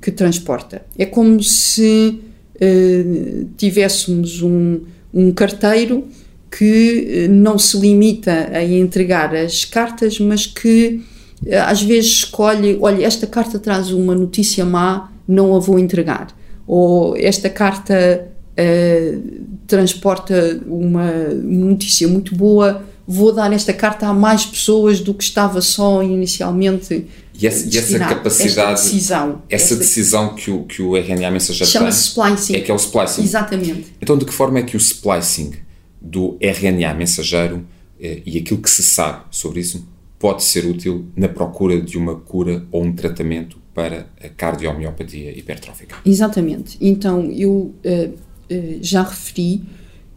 que 0.00 0.10
transporta. 0.10 0.86
É 0.96 1.04
como 1.04 1.42
se 1.42 2.18
eh, 2.60 3.44
tivéssemos 3.56 4.42
um, 4.42 4.80
um 5.14 5.32
carteiro 5.32 6.04
que 6.50 7.24
eh, 7.24 7.28
não 7.28 7.58
se 7.58 7.78
limita 7.78 8.50
a 8.52 8.62
entregar 8.62 9.34
as 9.34 9.64
cartas, 9.64 10.18
mas 10.18 10.46
que 10.46 11.00
eh, 11.46 11.58
às 11.58 11.82
vezes 11.82 12.10
escolhe: 12.10 12.76
olha, 12.80 13.06
esta 13.06 13.26
carta 13.26 13.58
traz 13.58 13.90
uma 13.90 14.14
notícia 14.14 14.64
má, 14.64 15.10
não 15.26 15.54
a 15.54 15.58
vou 15.58 15.78
entregar. 15.78 16.28
Ou 16.66 17.16
esta 17.16 17.48
carta 17.48 18.28
uh, 18.52 19.22
transporta 19.66 20.60
uma 20.66 21.10
notícia 21.42 22.06
muito 22.06 22.34
boa, 22.34 22.84
vou 23.06 23.32
dar 23.32 23.52
esta 23.52 23.72
carta 23.72 24.06
a 24.06 24.14
mais 24.14 24.46
pessoas 24.46 25.00
do 25.00 25.12
que 25.12 25.24
estava 25.24 25.60
só 25.60 26.00
inicialmente 26.00 27.06
e 27.40 27.46
essa, 27.46 27.66
e 27.66 27.78
essa 27.78 27.98
capacidade, 27.98 28.82
decisão, 28.82 29.42
essa 29.48 29.74
decisão 29.76 30.34
que 30.34 30.50
o, 30.50 30.64
que 30.64 30.82
o 30.82 30.96
RNA 30.96 31.30
mensageiro 31.30 31.72
tem, 31.72 31.88
splicing. 31.88 32.54
é 32.54 32.60
que 32.60 32.70
é 32.70 32.74
o 32.74 32.76
splicing. 32.76 33.22
Exatamente. 33.22 33.94
Então, 34.00 34.18
de 34.18 34.26
que 34.26 34.32
forma 34.32 34.58
é 34.58 34.62
que 34.62 34.76
o 34.76 34.80
splicing 34.80 35.52
do 36.00 36.36
RNA 36.40 36.92
mensageiro 36.94 37.66
eh, 37.98 38.20
e 38.26 38.38
aquilo 38.38 38.60
que 38.60 38.68
se 38.68 38.82
sabe 38.82 39.24
sobre 39.30 39.60
isso 39.60 39.86
pode 40.18 40.44
ser 40.44 40.66
útil 40.66 41.06
na 41.16 41.28
procura 41.28 41.80
de 41.80 41.96
uma 41.96 42.14
cura 42.14 42.66
ou 42.70 42.84
um 42.84 42.92
tratamento 42.92 43.58
para 43.74 44.06
a 44.22 44.28
cardiomiopatia 44.28 45.36
hipertrófica? 45.36 45.96
Exatamente. 46.04 46.76
Então, 46.78 47.30
eu 47.30 47.50
uh, 47.50 47.74
uh, 47.84 48.78
já 48.82 49.02
referi 49.02 49.62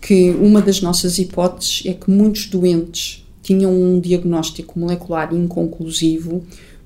que 0.02 0.32
uma 0.32 0.62
das 0.62 0.82
nossas 0.82 1.18
hipóteses 1.18 1.84
é 1.86 1.94
que 1.94 2.12
muitos 2.12 2.48
doentes 2.48 3.26
tinham 3.42 3.74
um 3.74 4.00
diagnóstico 4.00 4.78
molecular 4.78 5.34
inconclusivo 5.34 6.44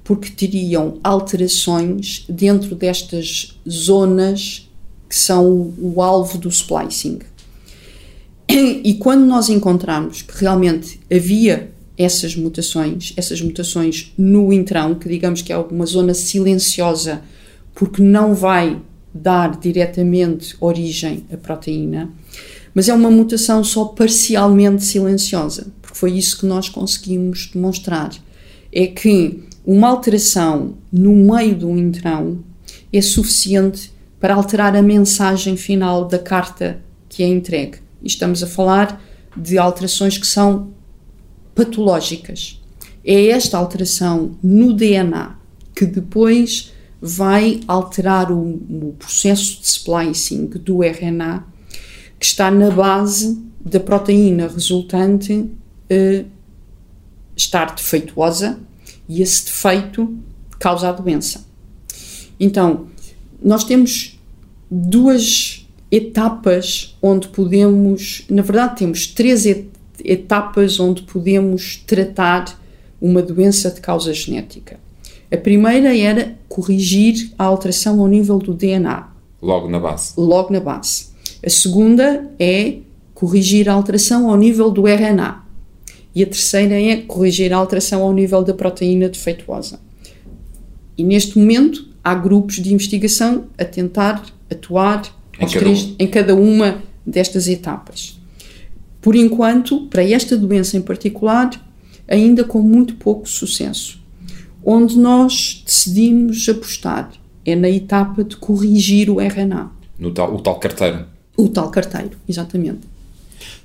porque 0.08 0.30
teriam 0.30 1.00
alterações 1.04 2.24
dentro 2.30 2.74
destas 2.76 3.60
zonas 3.70 4.72
que 5.10 5.16
são 5.16 5.74
o 5.78 6.02
alvo 6.02 6.38
do 6.38 6.48
splicing. 6.48 7.20
E 8.48 8.94
quando 9.02 9.26
nós 9.26 9.50
encontramos 9.50 10.22
que 10.22 10.34
realmente 10.40 10.98
havia 11.14 11.74
essas 11.98 12.38
mutações, 12.38 13.12
essas 13.18 13.42
mutações 13.42 14.14
no 14.18 14.54
intrão, 14.54 14.96
que 14.96 15.10
digamos 15.10 15.42
que 15.42 15.52
é 15.52 15.58
uma 15.58 15.86
zona 15.86 16.14
silenciosa, 16.14 17.22
porque 17.76 18.02
não 18.02 18.34
vai 18.34 18.82
dar 19.14 19.60
diretamente 19.60 20.56
origem 20.62 21.26
à 21.34 21.36
proteína, 21.36 22.10
mas 22.74 22.88
é 22.88 22.94
uma 22.94 23.12
mutação 23.12 23.62
só 23.62 23.84
parcialmente 23.84 24.86
silenciosa, 24.86 25.68
porque 25.82 25.98
foi 25.98 26.14
isso 26.14 26.40
que 26.40 26.46
nós 26.46 26.70
conseguimos 26.70 27.50
demonstrar. 27.54 28.12
É 28.72 28.88
que 28.88 29.44
uma 29.68 29.90
alteração 29.90 30.76
no 30.90 31.14
meio 31.14 31.54
do 31.54 31.78
intrão 31.78 32.42
é 32.92 33.02
suficiente 33.02 33.92
para 34.18 34.34
alterar 34.34 34.74
a 34.78 34.82
mensagem 34.82 35.58
final 35.58 36.06
da 36.06 36.18
carta 36.18 36.80
que 37.10 37.22
é 37.22 37.28
entregue. 37.28 37.80
E 38.02 38.08
estamos 38.08 38.42
a 38.42 38.48
falar 38.48 39.04
de 39.36 39.58
alterações 39.58 40.18
que 40.18 40.26
são 40.26 40.70
patológicas. 41.54 42.62
É 43.04 43.28
esta 43.28 43.58
alteração 43.58 44.38
no 44.42 44.72
DNA 44.72 45.36
que 45.76 45.86
depois 45.86 46.72
vai 47.02 47.60
alterar 47.68 48.32
o, 48.32 48.40
o 48.40 48.96
processo 48.98 49.60
de 49.60 49.68
splicing 49.68 50.46
do 50.46 50.82
RNA 50.82 51.46
que 52.18 52.26
está 52.26 52.50
na 52.50 52.72
base 52.72 53.46
da 53.60 53.82
proteína 53.82 54.48
resultante 54.48 55.34
uh, 55.34 56.26
estar 57.36 57.76
defeituosa 57.76 58.66
e 59.08 59.22
esse 59.22 59.46
defeito 59.46 60.16
causa 60.60 60.90
a 60.90 60.92
doença. 60.92 61.46
Então, 62.40 62.88
nós 63.42 63.64
temos 63.64 64.20
duas 64.70 65.66
etapas 65.92 66.96
onde 67.02 67.28
podemos, 67.30 68.26
na 68.30 68.42
verdade, 68.42 68.78
temos 68.78 69.08
três 69.08 69.46
etapas 70.04 70.80
onde 70.80 71.04
podemos 71.04 71.78
tratar 71.88 72.60
uma 73.02 73.22
doença 73.22 73.72
de 73.72 73.80
causa 73.80 74.14
genética. 74.14 74.80
A 75.32 75.38
primeira 75.38 75.96
era 75.98 76.38
corrigir 76.48 77.32
a 77.38 77.44
alteração 77.44 78.00
ao 78.00 78.08
nível 78.08 78.38
do 78.40 78.54
DNA. 78.54 79.08
Logo 79.42 79.70
na 79.70 79.80
base. 79.80 80.14
Logo 80.18 80.52
na 80.52 80.60
base. 80.60 81.08
A 81.46 81.50
segunda 81.50 82.30
é 82.40 82.78
corrigir 83.14 83.70
a 83.70 83.74
alteração 83.74 84.30
ao 84.30 84.38
nível 84.38 84.72
do 84.72 84.88
RNA. 84.88 85.44
E 86.18 86.24
a 86.24 86.26
terceira 86.26 86.74
é 86.82 86.96
corrigir 86.98 87.54
a 87.54 87.58
alteração 87.58 88.02
ao 88.02 88.12
nível 88.12 88.44
da 88.44 88.52
proteína 88.52 89.08
defeituosa. 89.08 89.80
E 90.98 91.04
neste 91.04 91.38
momento 91.38 91.90
há 92.04 92.16
grupos 92.16 92.56
de 92.56 92.74
investigação 92.74 93.46
a 93.56 93.64
tentar 93.64 94.26
atuar 94.50 95.04
em 95.40 95.46
cada, 95.46 95.60
três, 95.60 95.96
em 96.00 96.08
cada 96.08 96.36
uma 96.36 96.82
destas 97.06 97.48
etapas. 97.48 98.20
Por 99.00 99.16
enquanto, 99.16 99.86
para 99.90 100.04
esta 100.04 100.36
doença 100.36 100.76
em 100.76 100.82
particular, 100.82 101.52
ainda 102.08 102.44
com 102.44 102.64
muito 102.64 102.96
pouco 102.96 103.30
sucesso. 103.30 104.02
Onde 104.66 104.98
nós 104.98 105.62
decidimos 105.64 106.50
apostar 106.50 107.12
é 107.46 107.56
na 107.56 107.70
etapa 107.70 108.24
de 108.24 108.38
corrigir 108.38 109.12
o 109.12 109.22
RNA. 109.22 109.70
No 110.00 110.12
tal, 110.12 110.34
o 110.34 110.42
tal 110.42 110.56
carteiro. 110.56 111.06
O 111.38 111.48
tal 111.48 111.70
carteiro, 111.70 112.18
exatamente. 112.28 112.97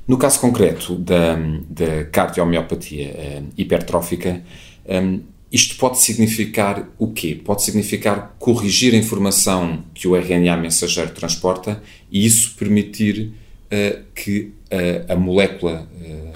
No 0.06 0.18
caso 0.18 0.40
concreto 0.40 0.97
da, 0.97 1.37
da 1.68 2.04
cardiomiopatia 2.11 3.09
uh, 3.09 3.49
hipertrófica, 3.56 4.42
um, 4.88 5.21
isto 5.50 5.76
pode 5.76 6.00
significar 6.00 6.88
o 6.99 7.12
quê? 7.12 7.38
Pode 7.44 7.62
significar 7.62 8.35
corrigir 8.38 8.94
a 8.94 8.97
informação 8.97 9.85
que 9.94 10.09
o 10.09 10.16
RNA 10.16 10.56
mensageiro 10.56 11.11
transporta 11.11 11.82
e 12.11 12.25
isso 12.25 12.54
permitir 12.56 13.32
uh, 13.71 14.02
que 14.14 14.52
uh, 14.73 15.12
a 15.12 15.16
molécula 15.16 15.87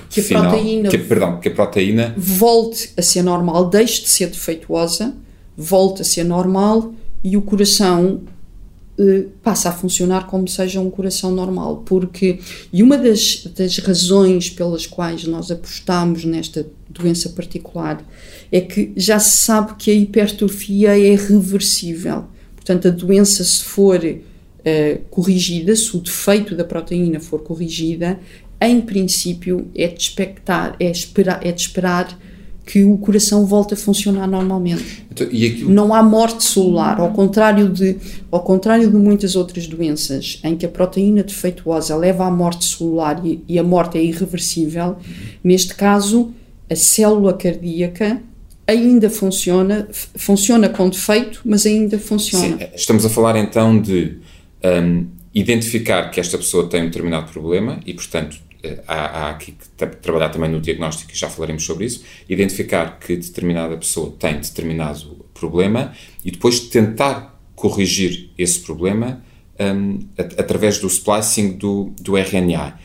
que 0.09 0.23
final, 0.23 0.45
a 0.45 0.49
proteína, 0.51 0.89
que, 0.89 0.99
perdão, 0.99 1.41
que 1.41 1.49
a 1.49 1.51
proteína 1.51 2.15
volte 2.17 2.93
a 2.97 3.03
ser 3.03 3.23
normal, 3.23 3.69
deixe 3.69 4.03
de 4.03 4.09
ser 4.09 4.29
defeituosa, 4.29 5.15
volte 5.57 6.03
a 6.03 6.05
ser 6.05 6.25
normal 6.25 6.95
e 7.23 7.37
o 7.37 7.43
coração 7.43 8.23
eh, 8.25 8.36
passa 9.43 9.69
a 9.69 9.73
funcionar 9.73 10.27
como 10.27 10.49
seja 10.49 10.81
um 10.81 10.91
coração 10.91 11.31
normal, 11.31 11.83
porque 11.85 12.39
e 12.73 12.83
uma 12.83 12.97
das, 12.97 13.47
das 13.55 13.79
razões 13.79 14.49
pelas 14.49 14.87
quais 14.87 15.25
nós 15.25 15.51
apostamos 15.51 16.25
nesta 16.25 16.67
doença 16.89 17.29
particular 17.31 18.03
é 18.51 18.61
que 18.61 18.93
já 18.97 19.19
se 19.19 19.39
sabe 19.39 19.75
que 19.77 19.91
a 19.91 19.95
hipertrofia 19.95 20.99
é 20.99 21.15
reversível. 21.15 22.25
Portanto, 22.55 22.89
a 22.89 22.91
doença, 22.91 23.45
se 23.45 23.63
for 23.63 24.03
uh, 24.03 24.99
corrigida, 25.11 25.77
se 25.77 25.95
o 25.97 26.01
defeito 26.01 26.55
da 26.55 26.65
proteína 26.65 27.21
for 27.21 27.43
corrigida, 27.43 28.19
em 28.61 28.81
princípio 28.81 29.69
é 29.75 29.89
de 29.89 30.03
expectar, 30.03 30.75
é, 30.81 30.91
esperar, 30.91 31.47
é 31.47 31.53
de 31.53 31.61
esperar 31.61 32.19
que 32.67 32.83
o 32.83 32.99
coração 32.99 33.47
volte 33.47 33.75
a 33.75 33.77
funcionar 33.77 34.27
normalmente. 34.27 35.07
Então, 35.11 35.25
aquilo... 35.25 35.71
Não 35.71 35.95
há 35.95 36.03
morte 36.03 36.43
celular, 36.43 36.99
ao 37.01 37.13
contrário, 37.13 37.69
de, 37.69 37.97
ao 38.29 38.41
contrário 38.41 38.91
de 38.91 38.97
muitas 38.97 39.37
outras 39.37 39.69
doenças 39.69 40.41
em 40.43 40.57
que 40.57 40.67
a 40.67 40.69
proteína 40.69 41.23
defeituosa 41.23 41.97
leva 41.97 42.27
à 42.27 42.31
morte 42.31 42.65
celular 42.65 43.25
e, 43.25 43.41
e 43.49 43.57
a 43.57 43.63
morte 43.63 43.97
é 43.97 44.03
irreversível, 44.03 44.89
uhum. 44.89 45.15
neste 45.45 45.77
caso 45.77 46.35
a 46.69 46.75
célula 46.75 47.33
cardíaca 47.33 48.21
ainda 48.67 49.09
funciona, 49.09 49.89
funciona 50.17 50.69
com 50.69 50.89
defeito, 50.89 51.41
mas 51.45 51.65
ainda 51.65 52.01
funciona. 52.01 52.59
Sim, 52.59 52.67
estamos 52.75 53.05
a 53.05 53.09
falar 53.09 53.39
então 53.39 53.81
de 53.81 54.19
um, 54.65 55.07
identificar 55.33 56.11
que 56.11 56.19
esta 56.19 56.37
pessoa 56.37 56.69
tem 56.69 56.83
um 56.83 56.87
determinado 56.87 57.31
problema 57.31 57.79
e, 57.87 57.95
portanto, 57.95 58.39
há, 58.87 58.95
há 58.95 59.31
aqui 59.31 59.53
que 59.53 59.87
trabalhar 59.87 60.29
também 60.31 60.51
no 60.51 60.61
diagnóstico 60.61 61.13
e 61.13 61.17
já 61.17 61.29
falaremos 61.29 61.65
sobre 61.65 61.85
isso, 61.85 62.05
identificar 62.29 62.99
que 62.99 63.17
determinada 63.17 63.77
pessoa 63.77 64.15
tem 64.19 64.41
determinado 64.41 65.27
problema 65.35 65.93
e 66.25 66.31
depois 66.31 66.61
tentar 66.61 67.39
corrigir 67.55 68.31
esse 68.37 68.61
problema 68.61 69.23
um, 69.59 70.01
através 70.17 70.79
do 70.79 70.87
splicing 70.87 71.53
do, 71.57 71.93
do 72.01 72.17
RNA. 72.17 72.79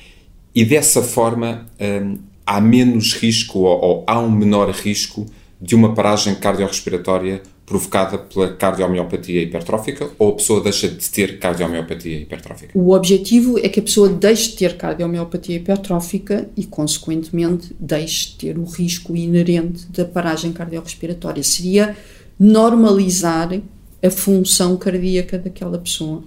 E 0.53 0.65
dessa 0.65 1.01
forma 1.01 1.67
um, 1.79 2.17
há 2.45 2.59
menos 2.59 3.13
risco 3.13 3.59
ou, 3.59 3.81
ou 3.81 4.03
há 4.07 4.19
um 4.19 4.31
menor 4.31 4.69
risco 4.71 5.25
de 5.61 5.75
uma 5.75 5.93
paragem 5.93 6.35
cardiorrespiratória 6.35 7.41
provocada 7.65 8.17
pela 8.17 8.53
cardiomiopatia 8.53 9.41
hipertrófica 9.41 10.09
ou 10.19 10.29
a 10.29 10.35
pessoa 10.35 10.61
deixa 10.61 10.89
de 10.89 11.09
ter 11.09 11.39
cardiomiopatia 11.39 12.19
hipertrófica? 12.19 12.77
O 12.77 12.93
objetivo 12.93 13.57
é 13.59 13.69
que 13.69 13.79
a 13.79 13.83
pessoa 13.83 14.09
deixe 14.09 14.51
de 14.51 14.57
ter 14.57 14.77
cardiomiopatia 14.77 15.55
hipertrófica 15.55 16.49
e, 16.57 16.65
consequentemente, 16.65 17.73
deixe 17.79 18.31
de 18.31 18.35
ter 18.35 18.57
o 18.57 18.65
risco 18.65 19.15
inerente 19.15 19.85
da 19.89 20.03
paragem 20.03 20.51
cardiorrespiratória. 20.51 21.43
Seria 21.43 21.95
normalizar 22.39 23.61
a 24.03 24.09
função 24.09 24.75
cardíaca 24.75 25.37
daquela 25.37 25.77
pessoa. 25.77 26.23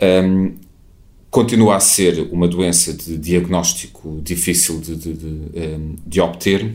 Um, 0.00 0.54
continua 1.30 1.76
a 1.76 1.80
ser 1.80 2.28
uma 2.32 2.48
doença 2.48 2.92
de 2.92 3.18
diagnóstico 3.18 4.20
difícil 4.22 4.80
de, 4.80 4.96
de, 4.96 5.12
de, 5.12 5.36
de 6.06 6.20
obter 6.20 6.74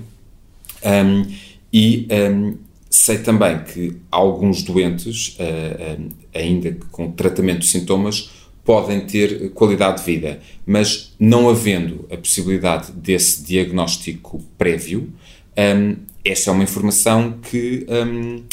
um, 0.86 1.26
e 1.72 2.08
um, 2.12 2.56
Sei 2.96 3.18
também 3.18 3.58
que 3.64 3.98
alguns 4.12 4.62
doentes, 4.62 5.36
uh, 5.40 6.00
uh, 6.00 6.10
ainda 6.32 6.78
com 6.92 7.12
tratamento 7.12 7.62
de 7.62 7.66
sintomas, 7.66 8.30
podem 8.64 9.02
ter 9.08 9.50
qualidade 9.50 9.98
de 9.98 10.06
vida, 10.06 10.40
mas 10.64 11.12
não 11.20 11.50
havendo 11.50 12.08
a 12.12 12.16
possibilidade 12.16 12.92
desse 12.92 13.42
diagnóstico 13.42 14.40
prévio, 14.60 15.12
um, 15.58 15.96
esta 16.24 16.52
é 16.52 16.54
uma 16.54 16.64
informação 16.64 17.40
que, 17.42 17.84
um, 17.90 18.44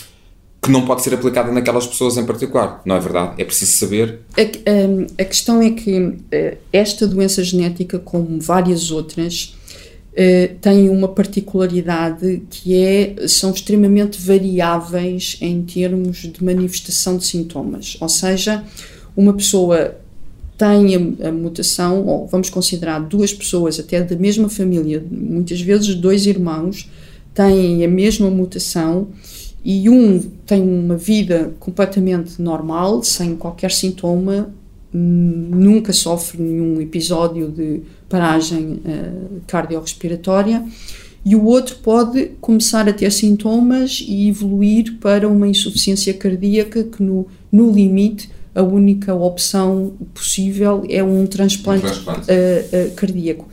que 0.62 0.70
não 0.70 0.86
pode 0.86 1.02
ser 1.02 1.12
aplicada 1.12 1.52
naquelas 1.52 1.86
pessoas 1.86 2.16
em 2.16 2.24
particular, 2.24 2.80
não 2.86 2.96
é 2.96 2.98
verdade? 2.98 3.42
É 3.42 3.44
preciso 3.44 3.72
saber. 3.72 4.20
A, 4.38 5.22
a 5.22 5.24
questão 5.26 5.60
é 5.60 5.68
que 5.72 6.16
esta 6.72 7.06
doença 7.06 7.44
genética, 7.44 7.98
como 7.98 8.40
várias 8.40 8.90
outras, 8.90 9.54
Uh, 10.12 10.56
têm 10.60 10.90
uma 10.90 11.06
particularidade 11.06 12.42
que 12.50 12.74
é 12.74 13.28
são 13.28 13.52
extremamente 13.52 14.20
variáveis 14.20 15.38
em 15.40 15.62
termos 15.62 16.18
de 16.18 16.44
manifestação 16.44 17.16
de 17.16 17.26
sintomas. 17.26 17.96
Ou 18.00 18.08
seja, 18.08 18.64
uma 19.16 19.32
pessoa 19.32 19.96
tem 20.58 20.94
a, 20.94 21.28
a, 21.28 21.32
mutação, 21.32 22.06
ou 22.06 22.26
vamos 22.26 22.50
considerar 22.50 22.98
duas 22.98 23.32
pessoas 23.32 23.80
até 23.80 24.02
da 24.02 24.16
mesma 24.16 24.48
família, 24.48 25.02
muitas 25.10 25.60
vezes 25.60 25.94
dois 25.94 26.26
irmãos, 26.26 26.90
têm 27.32 27.84
a 27.84 27.88
mesma 27.88 28.28
mutação 28.30 29.08
e 29.64 29.88
um 29.88 30.20
tem 30.44 30.60
uma 30.60 30.96
vida 30.96 31.54
completamente 31.58 32.42
normal, 32.42 33.02
sem 33.02 33.36
qualquer 33.36 33.70
sintoma, 33.70 34.52
nunca 34.92 35.92
sofre 35.92 36.42
nenhum 36.42 36.80
episódio 36.80 37.48
de 37.48 37.82
paragem 38.08 38.80
uh, 38.84 39.40
cardiorrespiratória 39.46 40.64
e 41.24 41.36
o 41.36 41.44
outro 41.44 41.76
pode 41.76 42.32
começar 42.40 42.88
a 42.88 42.92
ter 42.92 43.10
sintomas 43.12 44.04
e 44.06 44.28
evoluir 44.28 44.96
para 45.00 45.28
uma 45.28 45.46
insuficiência 45.46 46.14
cardíaca 46.14 46.84
que 46.84 47.02
no, 47.02 47.26
no 47.52 47.70
limite 47.70 48.30
a 48.54 48.62
única 48.62 49.14
opção 49.14 49.92
possível 50.12 50.82
é 50.88 51.02
um 51.02 51.26
transplante, 51.26 51.86
um 51.86 51.90
transplante. 51.90 52.32
Uh, 52.32 52.88
uh, 52.88 52.90
cardíaco. 52.94 53.48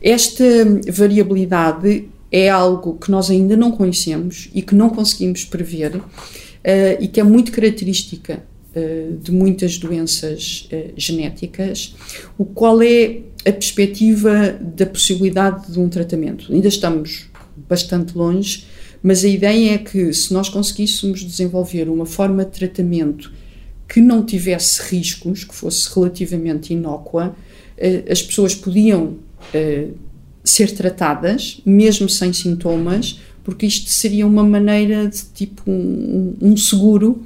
Esta 0.00 0.44
variabilidade 0.90 2.08
é 2.30 2.48
algo 2.48 2.94
que 2.94 3.10
nós 3.10 3.30
ainda 3.30 3.56
não 3.56 3.72
conhecemos 3.72 4.48
e 4.54 4.62
que 4.62 4.74
não 4.74 4.88
conseguimos 4.90 5.44
prever 5.44 5.96
uh, 5.96 6.04
e 7.00 7.08
que 7.08 7.20
é 7.20 7.24
muito 7.24 7.52
característica 7.52 8.42
de 9.20 9.32
muitas 9.32 9.78
doenças 9.78 10.68
genéticas, 10.96 11.96
o 12.36 12.44
qual 12.44 12.80
é 12.82 13.22
a 13.46 13.52
perspectiva 13.52 14.58
da 14.60 14.86
possibilidade 14.86 15.72
de 15.72 15.80
um 15.80 15.88
tratamento. 15.88 16.52
Ainda 16.52 16.68
estamos 16.68 17.28
bastante 17.68 18.16
longe, 18.16 18.66
mas 19.02 19.24
a 19.24 19.28
ideia 19.28 19.74
é 19.74 19.78
que 19.78 20.12
se 20.12 20.32
nós 20.32 20.48
conseguíssemos 20.48 21.24
desenvolver 21.24 21.88
uma 21.88 22.06
forma 22.06 22.44
de 22.44 22.50
tratamento 22.50 23.32
que 23.88 24.00
não 24.00 24.24
tivesse 24.24 24.82
riscos, 24.82 25.44
que 25.44 25.54
fosse 25.54 25.88
relativamente 25.94 26.74
inócua, 26.74 27.34
eh, 27.76 28.04
as 28.10 28.20
pessoas 28.20 28.54
podiam 28.54 29.16
eh, 29.54 29.88
ser 30.44 30.72
tratadas, 30.72 31.62
mesmo 31.64 32.08
sem 32.08 32.32
sintomas, 32.32 33.20
porque 33.42 33.64
isto 33.64 33.88
seria 33.88 34.26
uma 34.26 34.42
maneira 34.42 35.08
de 35.08 35.22
tipo 35.32 35.62
um, 35.66 36.36
um 36.40 36.56
seguro 36.56 37.24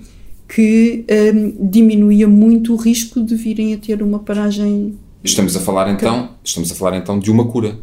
que 0.54 1.04
um, 1.34 1.68
diminuía 1.68 2.28
muito 2.28 2.74
o 2.74 2.76
risco 2.76 3.24
de 3.24 3.34
virem 3.34 3.72
a 3.72 3.78
ter 3.78 4.02
uma 4.02 4.18
paragem 4.18 4.98
Estamos 5.24 5.56
a 5.56 5.60
falar 5.60 5.88
então, 5.90 6.30
estamos 6.42 6.72
a 6.72 6.74
falar 6.74 6.96
então 6.96 7.18
de 7.18 7.30
uma 7.30 7.46
cura. 7.46 7.78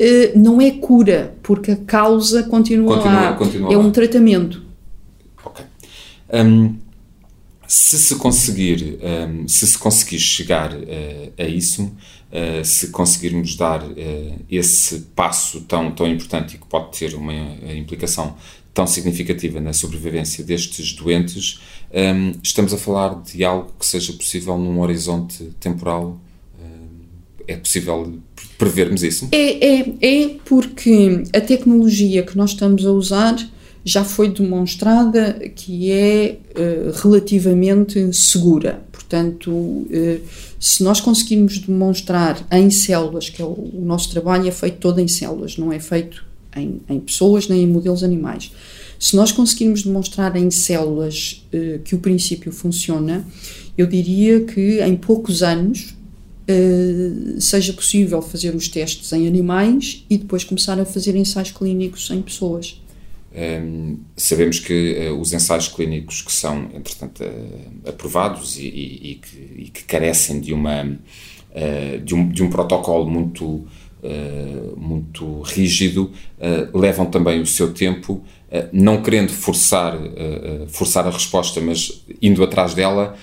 Uh, 0.00 0.38
não 0.38 0.60
é 0.60 0.70
cura, 0.70 1.34
porque 1.42 1.72
a 1.72 1.76
causa 1.76 2.44
continua, 2.44 2.96
continua 2.96 3.20
lá. 3.20 3.32
Continua 3.32 3.72
é 3.72 3.76
lá. 3.76 3.82
um 3.82 3.90
tratamento. 3.90 4.62
Ok. 5.44 5.64
Um, 6.32 6.76
se 7.66 7.98
se 7.98 8.16
conseguir, 8.16 8.98
um, 9.02 9.48
se 9.48 9.66
se 9.66 9.76
conseguir 9.76 10.20
chegar 10.20 10.72
uh, 10.72 11.32
a 11.36 11.44
isso, 11.44 11.82
uh, 11.82 12.64
se 12.64 12.88
conseguirmos 12.88 13.56
dar 13.56 13.82
esse 14.48 15.00
passo 15.14 15.62
tão, 15.62 15.90
tão 15.90 16.06
importante 16.06 16.54
e 16.54 16.58
que 16.58 16.66
pode 16.66 16.96
ter 16.96 17.14
uma 17.14 17.34
implicação 17.76 18.36
tão 18.72 18.86
significativa 18.86 19.60
na 19.60 19.72
sobrevivência 19.72 20.44
destes 20.44 20.92
doentes, 20.92 21.60
um, 21.92 22.32
estamos 22.42 22.72
a 22.72 22.78
falar 22.78 23.22
de 23.22 23.44
algo 23.44 23.72
que 23.78 23.84
seja 23.84 24.12
possível 24.12 24.56
num 24.56 24.80
horizonte 24.80 25.44
temporal 25.58 26.18
É 27.48 27.56
possível 27.56 28.18
prevermos 28.56 29.02
isso? 29.02 29.28
É, 29.32 29.80
é, 29.80 29.94
é 30.00 30.36
porque 30.44 31.24
a 31.34 31.40
tecnologia 31.40 32.22
que 32.22 32.36
nós 32.36 32.50
estamos 32.50 32.86
a 32.86 32.92
usar 32.92 33.36
já 33.84 34.04
foi 34.04 34.28
demonstrada 34.28 35.32
que 35.54 35.90
é 35.90 36.38
uh, 36.54 36.92
relativamente 37.02 38.12
segura. 38.12 38.82
Portanto, 38.92 39.50
uh, 39.50 40.20
se 40.58 40.84
nós 40.84 41.00
conseguirmos 41.00 41.58
demonstrar 41.58 42.46
em 42.52 42.70
células, 42.70 43.30
que 43.30 43.40
é 43.40 43.44
o, 43.44 43.48
o, 43.48 43.82
nosso 43.82 44.10
trabalho 44.10 44.46
é 44.46 44.50
feito 44.50 44.78
todo 44.78 45.00
em 45.00 45.08
células, 45.08 45.56
não 45.56 45.72
é 45.72 45.80
feito 45.80 46.24
em, 46.54 46.80
em 46.88 47.00
pessoas 47.00 47.48
nem 47.48 47.62
em 47.62 47.66
modelos 47.66 48.04
animais. 48.04 48.52
Se 49.00 49.16
nós 49.16 49.32
conseguirmos 49.32 49.82
demonstrar 49.82 50.36
em 50.36 50.50
células 50.50 51.44
uh, 51.52 51.78
que 51.80 51.94
o 51.94 51.98
princípio 51.98 52.52
funciona, 52.52 53.26
eu 53.76 53.86
diria 53.86 54.44
que 54.44 54.80
em 54.82 54.94
poucos 54.94 55.42
anos 55.42 55.96
uh, 56.48 57.40
seja 57.40 57.72
possível 57.72 58.20
fazer 58.22 58.54
os 58.54 58.68
testes 58.68 59.12
em 59.12 59.26
animais 59.26 60.04
e 60.08 60.18
depois 60.18 60.44
começar 60.44 60.78
a 60.78 60.84
fazer 60.84 61.16
ensaios 61.16 61.50
clínicos 61.50 62.10
em 62.10 62.20
pessoas. 62.20 62.80
Um, 63.32 63.98
sabemos 64.16 64.58
que 64.58 65.08
uh, 65.08 65.20
os 65.20 65.32
ensaios 65.32 65.68
clínicos 65.68 66.20
que 66.20 66.32
são, 66.32 66.68
entretanto, 66.74 67.22
uh, 67.22 67.88
aprovados 67.88 68.58
e, 68.58 68.62
e, 68.62 69.10
e, 69.10 69.14
que, 69.14 69.36
e, 69.56 69.70
que, 69.72 69.84
carecem 69.84 70.40
de, 70.40 70.52
uma, 70.52 70.82
uh, 70.84 72.00
de, 72.04 72.14
um, 72.14 72.28
de 72.28 72.42
um 72.42 72.50
protocolo 72.50 73.08
muito, 73.08 73.66
muito 74.78 75.42
rígido 75.42 76.10
levam 76.72 77.04
também 77.04 77.38
o 77.38 77.44
seu 77.44 77.74
tempo, 77.74 78.24
não 78.72 79.02
querendo 79.02 79.30
forçar, 79.30 79.98
forçar 80.68 81.06
a 81.06 81.10
resposta, 81.10 81.60
mas 81.60 82.04
indo 82.20 82.42
atrás 82.42 82.74
dela. 82.74 83.14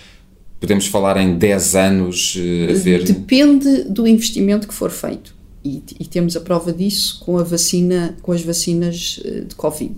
Podemos 0.59 0.87
falar 0.87 1.17
em 1.17 1.37
10 1.37 1.75
anos 1.75 2.37
a 2.69 2.73
ver. 2.73 3.03
Depende 3.03 3.83
do 3.83 4.07
investimento 4.07 4.67
que 4.67 4.73
for 4.73 4.89
feito 4.89 5.35
e, 5.67 5.83
e, 5.99 6.05
temos 6.05 6.35
a 6.35 6.41
prova 6.41 6.71
disso 6.71 7.19
com 7.19 7.37
a 7.37 7.43
vacina, 7.43 8.15
com 8.21 8.31
as 8.31 8.41
vacinas 8.41 9.19
eh, 9.23 9.41
de 9.41 9.55
Covid. 9.55 9.95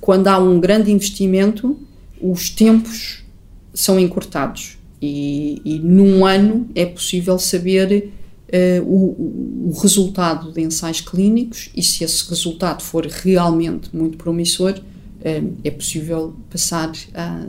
Quando 0.00 0.28
há 0.28 0.38
um 0.38 0.58
grande 0.58 0.90
investimento, 0.90 1.78
os 2.20 2.50
tempos 2.50 3.22
são 3.72 4.00
encurtados 4.00 4.78
e, 5.00 5.60
e 5.64 5.78
num 5.78 6.24
ano 6.24 6.68
é 6.74 6.86
possível 6.86 7.38
saber 7.38 8.10
uh, 8.48 8.82
o, 8.84 9.70
o, 9.70 9.80
resultado 9.80 10.52
de 10.52 10.60
ensaios 10.62 11.00
clínicos 11.00 11.70
e 11.76 11.82
se 11.82 12.04
esse 12.04 12.28
resultado 12.28 12.82
for 12.82 13.06
realmente 13.06 13.94
muito 13.94 14.16
promissor, 14.16 14.72
uh, 14.72 15.52
é 15.64 15.70
possível 15.70 16.34
passar 16.50 16.92
a, 17.14 17.44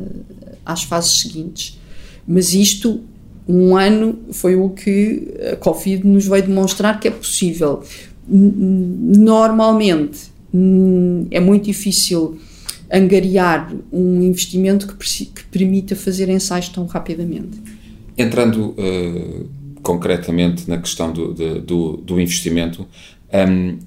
às 0.65 0.83
fases 0.83 1.19
seguintes. 1.19 1.79
Mas 2.27 2.53
isto 2.53 3.01
um 3.47 3.77
ano 3.77 4.19
foi 4.31 4.55
o 4.55 4.69
que 4.69 5.33
a 5.53 5.55
Covid 5.55 6.05
nos 6.05 6.27
veio 6.27 6.43
demonstrar 6.43 6.99
que 6.99 7.07
é 7.07 7.11
possível. 7.11 7.81
Normalmente 8.27 10.19
é 11.31 11.39
muito 11.39 11.65
difícil 11.65 12.37
angariar 12.91 13.73
um 13.91 14.21
investimento 14.21 14.87
que, 14.87 15.25
que 15.25 15.43
permita 15.45 15.95
fazer 15.95 16.27
ensaios 16.29 16.67
tão 16.69 16.85
rapidamente. 16.85 17.61
Entrando 18.17 18.71
uh, 18.71 19.45
concretamente 19.87 20.69
na 20.69 20.77
questão 20.77 21.13
do, 21.13 21.33
de, 21.33 21.61
do, 21.61 21.95
do, 21.95 22.19
investimento, 22.19 22.85
um, 23.33 23.79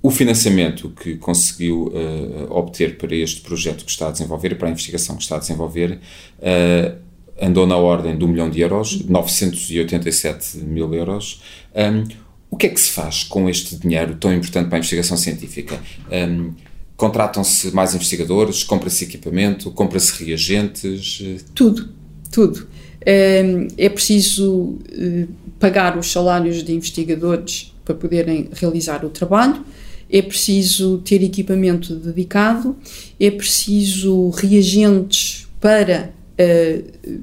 o 0.00 0.08
financiamento 0.08 0.88
que 0.90 1.16
conseguiu 1.16 1.88
uh, 1.88 2.52
obter 2.52 2.96
para 2.96 3.12
este 3.12 3.40
projeto 3.40 3.84
que 3.84 3.90
está 3.90 4.06
a 4.06 4.12
desenvolver, 4.12 4.54
para 4.54 4.68
a 4.68 4.70
investigação 4.70 5.16
que 5.16 5.24
está 5.24 5.34
a 5.34 5.38
desenvolver, 5.40 5.98
uh, 6.38 6.96
andou 7.42 7.66
na 7.66 7.76
ordem 7.76 8.16
do 8.16 8.28
milhão 8.28 8.48
de 8.48 8.60
euros, 8.60 9.04
987 9.04 10.58
mil 10.58 10.94
euros. 10.94 11.42
Um, 11.74 12.04
o 12.48 12.56
que 12.56 12.66
é 12.66 12.68
que 12.68 12.80
se 12.80 12.92
faz 12.92 13.24
com 13.24 13.48
este 13.50 13.74
dinheiro 13.76 14.14
tão 14.14 14.32
importante 14.32 14.68
para 14.68 14.76
a 14.76 14.78
investigação 14.78 15.16
científica? 15.16 15.80
Um, 16.08 16.54
Contratam-se 16.96 17.74
mais 17.74 17.94
investigadores, 17.94 18.64
compra-se 18.64 19.04
equipamento, 19.04 19.70
compra-se 19.72 20.24
reagentes? 20.24 21.22
Tudo, 21.54 21.90
tudo. 22.32 22.66
É 23.06 23.88
preciso 23.88 24.78
eh, 24.90 25.26
pagar 25.60 25.96
os 25.96 26.10
salários 26.10 26.64
de 26.64 26.72
investigadores 26.72 27.72
para 27.84 27.94
poderem 27.94 28.48
realizar 28.52 29.04
o 29.04 29.08
trabalho, 29.08 29.64
é 30.10 30.20
preciso 30.20 30.98
ter 30.98 31.22
equipamento 31.22 31.94
dedicado, 31.94 32.76
é 33.18 33.30
preciso 33.30 34.30
reagentes 34.30 35.46
para 35.60 36.10
uh, 36.38 37.20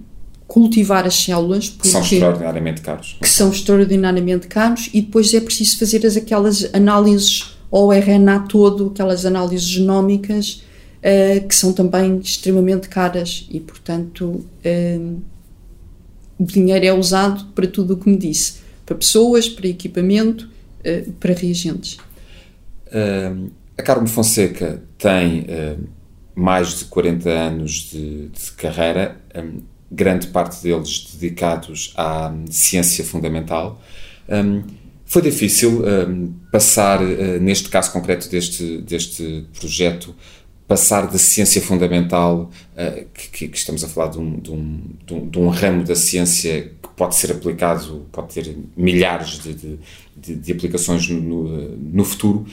cultivar 0.48 1.06
as 1.06 1.16
células 1.16 1.70
porque, 1.70 1.88
que 1.88 1.92
são 1.92 2.02
extraordinariamente 2.02 2.82
caros 2.82 3.18
que 3.22 3.30
são 3.30 3.50
extraordinariamente 3.50 4.48
caros 4.48 4.90
e 4.94 5.02
depois 5.02 5.34
é 5.34 5.40
preciso 5.40 5.80
fazer 5.80 6.06
as, 6.06 6.18
aquelas 6.18 6.70
análises 6.74 7.56
ao 7.72 7.92
RNA 7.92 8.42
todo 8.50 8.88
aquelas 8.88 9.26
análises 9.26 9.68
genómicas 9.68 10.64
uh, 11.00 11.48
que 11.48 11.56
são 11.56 11.72
também 11.72 12.20
extremamente 12.20 12.90
caras 12.90 13.48
e 13.50 13.60
portanto 13.60 14.26
uh, 14.26 15.22
o 16.44 16.46
dinheiro 16.46 16.86
é 16.86 16.94
usado 16.94 17.46
para 17.54 17.68
tudo 17.68 17.94
o 17.94 17.98
que 17.98 18.10
me 18.10 18.18
disse 18.18 18.62
para 18.86 18.96
pessoas, 18.96 19.48
para 19.48 19.68
equipamento 19.68 20.50
uh, 20.80 21.12
para 21.14 21.34
reagentes 21.34 21.98
a 23.76 23.82
Carmo 23.82 24.06
Fonseca 24.06 24.84
tem 25.00 25.48
mais 26.36 26.80
de 26.80 26.86
40 26.86 27.30
anos 27.30 27.90
de, 27.92 28.30
de 28.30 28.52
carreira, 28.58 29.18
um, 29.36 29.62
grande 29.92 30.28
parte 30.28 30.62
deles 30.64 31.08
dedicados 31.14 31.94
à 31.96 32.34
ciência 32.50 33.04
fundamental. 33.04 33.82
Um, 34.28 34.64
foi 35.06 35.22
difícil 35.22 35.84
um, 35.86 36.34
passar, 36.52 37.02
uh, 37.02 37.40
neste 37.40 37.70
caso 37.70 37.92
concreto 37.92 38.28
deste, 38.30 38.80
deste 38.80 39.46
projeto, 39.60 40.16
passar 40.68 41.08
da 41.08 41.18
ciência 41.18 41.62
fundamental, 41.62 42.50
uh, 42.76 43.06
que, 43.14 43.48
que, 43.48 43.58
estamos 43.58 43.84
a 43.84 43.88
falar 43.88 44.08
de 44.08 44.20
um, 44.20 44.40
de, 44.40 44.52
um, 44.52 44.82
de, 45.06 45.14
um, 45.14 45.30
de 45.30 45.40
um, 45.40 45.48
ramo 45.50 45.84
da 45.84 45.96
ciência 45.96 46.72
que 46.82 46.90
pode 46.96 47.16
ser 47.16 47.32
aplicado, 47.32 48.06
pode 48.12 48.34
ter 48.34 48.56
milhares 48.76 49.40
de, 49.40 50.52
aplicações 50.52 51.08
no, 51.08 51.22
no, 51.22 51.78
no 51.78 52.06
futuro, 52.06 52.46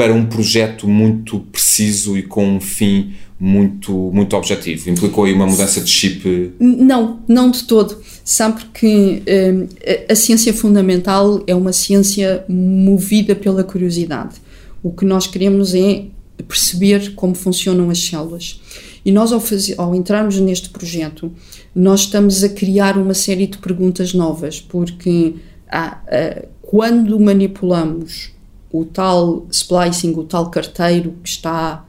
para 0.00 0.14
um 0.14 0.24
projeto 0.24 0.88
muito 0.88 1.40
preciso 1.52 2.16
e 2.16 2.22
com 2.22 2.56
um 2.56 2.60
fim 2.60 3.12
muito, 3.38 3.92
muito 4.12 4.34
objetivo? 4.34 4.88
Implicou 4.88 5.24
aí 5.24 5.32
uma 5.32 5.46
mudança 5.46 5.80
de 5.80 5.90
chip? 5.90 6.54
Não, 6.58 7.20
não 7.28 7.50
de 7.50 7.64
todo. 7.64 7.98
Sabe 8.24 8.62
que 8.72 9.22
um, 9.26 9.68
a 10.08 10.14
ciência 10.14 10.54
fundamental 10.54 11.42
é 11.46 11.54
uma 11.54 11.72
ciência 11.72 12.44
movida 12.48 13.34
pela 13.34 13.62
curiosidade. 13.62 14.36
O 14.82 14.90
que 14.90 15.04
nós 15.04 15.26
queremos 15.26 15.74
é 15.74 16.04
perceber 16.42 17.14
como 17.14 17.34
funcionam 17.34 17.90
as 17.90 17.98
células. 17.98 18.60
E 19.04 19.10
nós, 19.10 19.32
ao, 19.32 19.40
fazer, 19.40 19.74
ao 19.78 19.94
entrarmos 19.94 20.38
neste 20.38 20.68
projeto, 20.68 21.32
nós 21.74 22.00
estamos 22.00 22.44
a 22.44 22.48
criar 22.48 22.98
uma 22.98 23.14
série 23.14 23.46
de 23.46 23.58
perguntas 23.58 24.12
novas, 24.12 24.60
porque 24.60 25.36
ah, 25.68 25.98
ah, 26.06 26.44
quando 26.60 27.18
manipulamos 27.18 28.30
o 28.72 28.84
tal 28.84 29.46
splicing, 29.50 30.12
o 30.12 30.24
tal 30.24 30.50
carteiro 30.50 31.14
que 31.22 31.28
está 31.28 31.84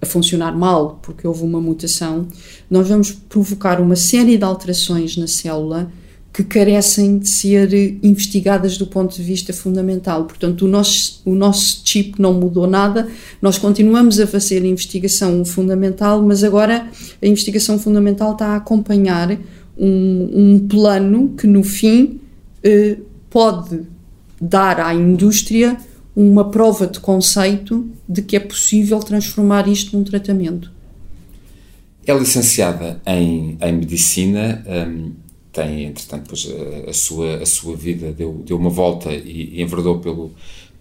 a 0.00 0.06
funcionar 0.06 0.56
mal 0.56 0.98
porque 1.00 1.26
houve 1.26 1.44
uma 1.44 1.60
mutação, 1.60 2.26
nós 2.68 2.88
vamos 2.88 3.12
provocar 3.12 3.80
uma 3.80 3.96
série 3.96 4.36
de 4.36 4.44
alterações 4.44 5.16
na 5.16 5.28
célula 5.28 5.90
que 6.32 6.42
carecem 6.42 7.18
de 7.18 7.28
ser 7.28 7.98
investigadas 8.02 8.78
do 8.78 8.86
ponto 8.86 9.14
de 9.14 9.22
vista 9.22 9.52
fundamental. 9.52 10.24
Portanto, 10.24 10.64
o 10.64 10.68
nosso, 10.68 11.20
o 11.26 11.34
nosso 11.34 11.82
chip 11.84 12.20
não 12.20 12.32
mudou 12.32 12.66
nada, 12.66 13.06
nós 13.40 13.58
continuamos 13.58 14.18
a 14.18 14.26
fazer 14.26 14.64
investigação 14.64 15.44
fundamental, 15.44 16.22
mas 16.22 16.42
agora 16.42 16.88
a 17.20 17.26
investigação 17.26 17.78
fundamental 17.78 18.32
está 18.32 18.48
a 18.48 18.56
acompanhar 18.56 19.38
um, 19.76 20.30
um 20.32 20.68
plano 20.68 21.34
que, 21.36 21.46
no 21.46 21.62
fim, 21.62 22.18
eh, 22.62 22.96
pode 23.28 23.80
dar 24.40 24.80
à 24.80 24.94
indústria 24.94 25.76
uma 26.14 26.50
prova 26.50 26.86
de 26.86 27.00
conceito 27.00 27.88
de 28.08 28.22
que 28.22 28.36
é 28.36 28.40
possível 28.40 29.00
transformar 29.00 29.68
isto 29.68 29.96
num 29.96 30.04
tratamento. 30.04 30.70
É 32.06 32.12
licenciada 32.12 33.00
em, 33.06 33.56
em 33.60 33.72
Medicina, 33.72 34.64
um, 34.66 35.12
tem, 35.52 35.84
entretanto, 35.84 36.24
pois, 36.28 36.48
a, 36.86 36.90
a, 36.90 36.92
sua, 36.92 37.36
a 37.36 37.46
sua 37.46 37.76
vida 37.76 38.12
deu, 38.12 38.42
deu 38.44 38.56
uma 38.56 38.70
volta 38.70 39.12
e, 39.12 39.50
e 39.54 39.62
enverdou 39.62 39.98
pelo, 39.98 40.32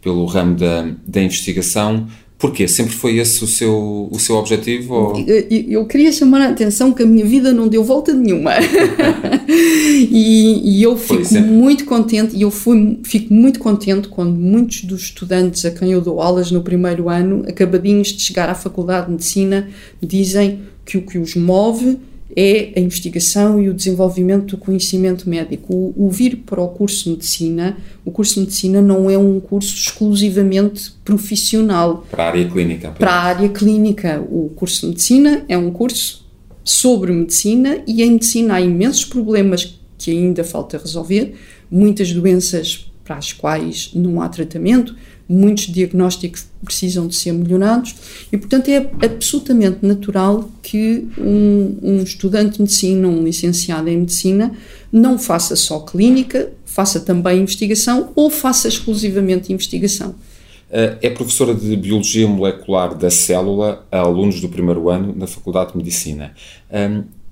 pelo 0.01 0.25
ramo 0.25 0.55
da, 0.55 0.89
da 1.05 1.21
investigação. 1.21 2.07
Porquê? 2.41 2.67
Sempre 2.67 2.93
foi 2.93 3.17
esse 3.17 3.43
o 3.43 3.47
seu, 3.47 4.10
o 4.12 4.17
seu 4.17 4.36
objetivo? 4.36 4.95
Ou... 4.95 5.19
Eu, 5.19 5.45
eu, 5.49 5.86
queria 5.86 6.12
chamar 6.12 6.41
a 6.41 6.49
atenção 6.49 6.91
que 6.91 7.03
a 7.03 7.05
minha 7.05 7.23
vida 7.23 7.53
não 7.53 7.67
deu 7.67 7.84
volta 7.84 8.13
nenhuma. 8.13 8.53
e, 9.47 10.79
e, 10.79 10.81
eu 10.81 10.97
fico 10.97 11.36
muito 11.36 11.86
contente, 11.86 12.36
e 12.36 12.41
eu 12.41 12.49
fui, 12.49 12.99
fico 13.03 13.31
muito 13.31 13.60
contente 13.60 14.07
quando 14.07 14.36
muitos 14.36 14.86
dos 14.86 15.03
estudantes 15.03 15.65
a 15.65 15.69
quem 15.69 15.91
eu 15.91 16.01
dou 16.01 16.19
aulas 16.19 16.49
no 16.49 16.63
primeiro 16.63 17.10
ano, 17.10 17.43
acabadinhos 17.47 18.07
de 18.07 18.23
chegar 18.23 18.49
à 18.49 18.55
Faculdade 18.55 19.05
de 19.05 19.12
Medicina, 19.12 19.69
me 20.01 20.07
dizem 20.07 20.62
que 20.84 20.97
o 20.97 21.03
que 21.03 21.19
os 21.19 21.36
move 21.36 21.99
é 22.36 22.74
a 22.76 22.80
investigação 22.80 23.62
e 23.62 23.70
o 23.70 23.74
desenvolvimento 23.74 24.56
do 24.56 24.58
conhecimento 24.58 25.30
médico. 25.30 25.74
O, 25.74 26.06
o, 26.06 26.10
vir 26.10 26.38
para 26.38 26.62
o 26.62 26.70
curso 26.70 27.06
de 27.06 27.10
medicina, 27.12 27.78
o 28.06 28.12
curso 28.12 28.36
de 28.36 28.41
medicina 28.41 28.82
não 28.82 29.10
é 29.10 29.17
um 29.17 29.39
curso 29.39 29.76
exclusivamente 29.76 30.94
profissional. 31.04 32.06
Para 32.10 32.24
a 32.24 32.28
área 32.28 32.50
clínica. 32.50 32.88
Apenas. 32.89 32.98
Para 32.98 33.12
a 33.12 33.22
área 33.22 33.50
clínica. 33.50 34.22
O 34.30 34.50
curso 34.56 34.82
de 34.82 34.88
medicina 34.88 35.46
é 35.48 35.58
um 35.58 35.72
curso 35.72 36.26
sobre 36.63 37.12
medicina 37.12 37.82
e 37.88 38.04
em 38.04 38.12
medicina 38.12 38.56
há 38.56 38.62
imensos 38.62 39.06
problemas 39.06 39.80
que 39.98 40.12
ainda 40.12 40.44
falta 40.44 40.78
resolver, 40.78 41.36
muitas 41.70 42.12
doenças 42.12 42.90
para 43.03 43.17
as 43.17 43.33
quais 43.33 43.91
não 43.93 44.21
há 44.21 44.29
tratamento, 44.29 44.95
muitos 45.27 45.67
diagnósticos 45.67 46.45
precisam 46.63 47.07
de 47.07 47.15
ser 47.15 47.31
melhorados 47.31 47.95
e, 48.31 48.37
portanto, 48.37 48.69
é 48.69 48.77
absolutamente 49.03 49.77
natural 49.81 50.49
que 50.61 51.07
um, 51.17 51.77
um, 51.81 52.03
estudante 52.03 52.55
de 52.55 52.61
medicina, 52.61 53.07
um 53.07 53.23
licenciado 53.23 53.89
em 53.89 53.97
medicina, 53.97 54.51
não 54.91 55.17
faça 55.17 55.55
só 55.55 55.79
clínica, 55.79 56.51
faça 56.65 56.99
também 56.99 57.39
investigação 57.39 58.11
ou 58.15 58.29
faça 58.29 58.67
exclusivamente 58.67 59.53
investigação. 59.53 60.15
Eh, 60.69 60.97
é 61.01 61.09
professora 61.09 61.53
de 61.53 61.75
Biologia 61.75 62.27
Molecular 62.27 62.95
da 62.95 63.09
Célula 63.09 63.85
a 63.91 63.99
alunos 63.99 64.39
do 64.39 64.47
primeiro 64.47 64.89
ano 64.89 65.13
na 65.15 65.27
Faculdade 65.27 65.71
de 65.71 65.77
Medicina 65.77 66.33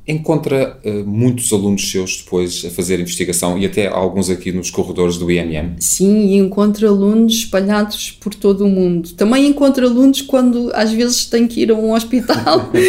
encontra 0.09 0.77
uh, 0.83 1.05
muitos 1.05 1.53
alunos 1.53 1.89
seus 1.89 2.17
depois 2.17 2.65
a 2.65 2.69
fazer 2.69 2.99
investigação 2.99 3.57
e 3.57 3.65
até 3.65 3.87
alguns 3.87 4.29
aqui 4.29 4.51
nos 4.51 4.71
corredores 4.71 5.17
do 5.17 5.29
IMM? 5.31 5.75
Sim, 5.79 6.27
e 6.27 6.37
encontra 6.37 6.87
alunos 6.87 7.33
espalhados 7.33 8.11
por 8.11 8.33
todo 8.33 8.65
o 8.65 8.69
mundo. 8.69 9.11
Também 9.13 9.47
encontra 9.47 9.85
alunos 9.85 10.21
quando 10.21 10.71
às 10.73 10.91
vezes 10.91 11.25
tem 11.25 11.47
que 11.47 11.61
ir 11.61 11.71
a 11.71 11.75
um 11.75 11.93
hospital. 11.93 12.71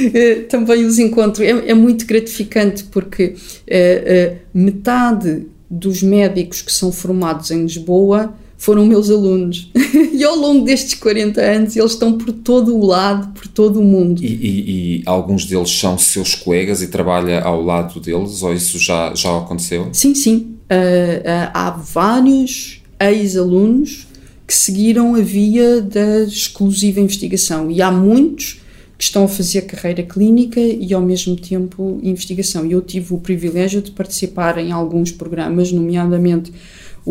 Eh, 0.12 0.46
também 0.48 0.84
os 0.84 0.98
encontro. 0.98 1.44
É, 1.44 1.50
é 1.50 1.74
muito 1.74 2.06
gratificante 2.06 2.84
porque 2.84 3.34
uh, 3.34 3.34
uh, 3.34 4.38
metade 4.52 5.46
dos 5.70 6.02
médicos 6.02 6.62
que 6.62 6.72
são 6.72 6.90
formados 6.90 7.50
em 7.50 7.62
Lisboa 7.62 8.34
foram 8.60 8.84
meus 8.84 9.10
alunos. 9.10 9.70
e 10.12 10.22
ao 10.22 10.36
longo 10.36 10.66
destes 10.66 10.92
40 10.94 11.40
anos 11.40 11.76
eles 11.76 11.92
estão 11.92 12.18
por 12.18 12.30
todo 12.30 12.76
o 12.76 12.84
lado, 12.84 13.32
por 13.32 13.48
todo 13.48 13.80
o 13.80 13.82
mundo. 13.82 14.22
E, 14.22 14.26
e, 14.26 14.98
e, 14.98 15.02
alguns 15.06 15.46
deles 15.46 15.70
são 15.70 15.96
seus 15.96 16.34
colegas 16.34 16.82
e 16.82 16.88
trabalha 16.88 17.40
ao 17.40 17.64
lado 17.64 17.98
deles, 17.98 18.42
ou 18.42 18.52
isso 18.52 18.78
já, 18.78 19.14
já 19.14 19.38
aconteceu? 19.38 19.88
Sim, 19.94 20.14
sim. 20.14 20.56
Uh, 20.70 21.20
uh, 21.20 21.50
há 21.54 21.70
vários 21.70 22.82
ex-alunos 23.00 24.06
que 24.46 24.54
seguiram 24.54 25.14
a 25.14 25.20
via 25.20 25.80
da 25.80 26.20
exclusiva 26.24 27.00
investigação 27.00 27.70
e 27.70 27.80
há 27.80 27.90
muitos 27.90 28.60
que 28.98 29.04
estão 29.04 29.24
a 29.24 29.28
fazer 29.28 29.62
carreira 29.62 30.02
clínica 30.02 30.60
e 30.60 30.92
ao 30.92 31.00
mesmo 31.00 31.34
tempo 31.34 31.98
investigação. 32.02 32.66
Eu 32.66 32.82
tive 32.82 33.14
o 33.14 33.18
privilégio 33.18 33.80
de 33.80 33.90
participar 33.90 34.58
em 34.58 34.70
alguns 34.70 35.10
programas, 35.10 35.72
nomeadamente 35.72 36.52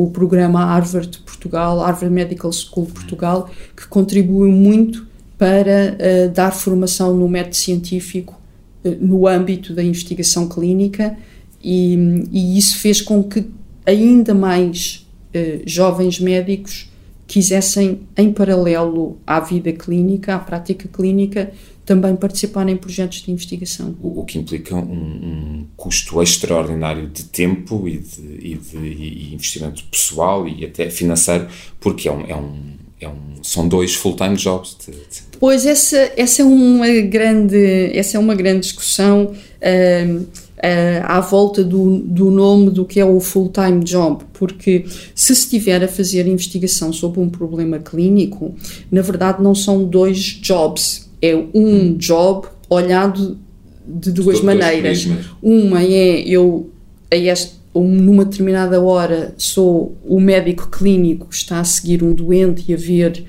o 0.03 0.09
programa 0.09 0.63
Harvard 0.63 1.19
Portugal, 1.19 1.79
Harvard 1.79 2.13
Medical 2.13 2.51
School 2.53 2.85
Portugal, 2.85 3.49
que 3.75 3.85
contribuiu 3.85 4.49
muito 4.49 5.05
para 5.37 5.97
uh, 5.97 6.29
dar 6.29 6.51
formação 6.51 7.13
no 7.13 7.27
método 7.27 7.57
científico 7.57 8.39
uh, 8.85 8.95
no 9.01 9.27
âmbito 9.27 9.73
da 9.73 9.83
investigação 9.83 10.47
clínica 10.47 11.17
e, 11.61 12.25
e, 12.31 12.57
isso 12.57 12.79
fez 12.79 13.01
com 13.01 13.21
que 13.21 13.45
ainda 13.85 14.33
mais 14.33 15.05
uh, 15.35 15.61
jovens 15.65 16.17
médicos 16.17 16.89
quisessem, 17.27 17.99
em 18.15 18.31
paralelo 18.31 19.17
à 19.27 19.41
vida 19.41 19.73
clínica, 19.73 20.35
à 20.35 20.39
prática 20.39 20.87
clínica, 20.87 21.51
também 21.89 22.15
participar 22.15 22.69
em 22.69 22.77
projetos 22.77 23.23
de 23.23 23.31
investigação. 23.31 23.95
O, 23.99 24.19
o 24.19 24.23
que 24.23 24.37
implica 24.37 24.75
um, 24.75 24.79
um, 24.79 25.65
custo 25.75 26.21
extraordinário 26.21 27.07
de 27.07 27.23
tempo 27.23 27.87
e 27.87 27.97
de, 27.97 28.21
e 28.21 28.55
de 28.55 28.77
e 28.77 29.33
investimento 29.33 29.83
pessoal 29.85 30.47
e 30.47 30.63
até 30.63 30.91
financeiro, 30.91 31.47
porque 31.79 32.07
é 32.07 32.11
um, 32.11 32.21
é 32.27 32.35
um, 32.35 32.53
é 33.01 33.09
um 33.09 33.41
são 33.41 33.67
dois 33.67 33.95
full-time 33.95 34.35
jobs. 34.35 34.77
De, 34.85 34.91
de... 34.91 34.99
Pois 35.39 35.65
essa, 35.65 36.11
essa, 36.15 36.43
é 36.43 36.45
uma 36.45 36.87
grande, 37.01 37.89
essa 37.97 38.17
é 38.17 38.19
uma 38.19 38.35
grande 38.35 38.59
discussão. 38.59 39.33
Uh, 39.33 40.49
Uh, 40.59 40.99
à 41.05 41.21
volta 41.21 41.63
do, 41.63 41.99
do 41.99 42.29
nome 42.29 42.69
do 42.69 42.83
que 42.83 42.99
é 42.99 43.05
o 43.05 43.17
full-time 43.21 43.81
job, 43.81 44.25
porque 44.33 44.83
se 45.15 45.31
estiver 45.31 45.81
a 45.81 45.87
fazer 45.87 46.27
investigação 46.27 46.91
sobre 46.91 47.21
um 47.21 47.29
problema 47.29 47.79
clínico, 47.79 48.53
na 48.91 49.01
verdade 49.01 49.41
não 49.41 49.55
são 49.55 49.85
dois 49.85 50.19
jobs, 50.19 51.08
é 51.21 51.35
um 51.53 51.95
job 51.97 52.47
olhado 52.69 53.37
de 53.85 54.11
duas 54.11 54.41
maneiras. 54.41 55.07
Uma 55.41 55.81
é 55.83 56.21
eu 56.21 56.69
a 57.11 57.15
este, 57.15 57.55
numa 57.73 58.25
determinada 58.25 58.81
hora 58.81 59.33
sou 59.37 59.97
o 60.05 60.19
médico 60.19 60.69
clínico 60.69 61.27
que 61.27 61.35
está 61.35 61.59
a 61.59 61.63
seguir 61.63 62.03
um 62.03 62.13
doente 62.13 62.65
e 62.67 62.73
a 62.73 62.77
ver 62.77 63.25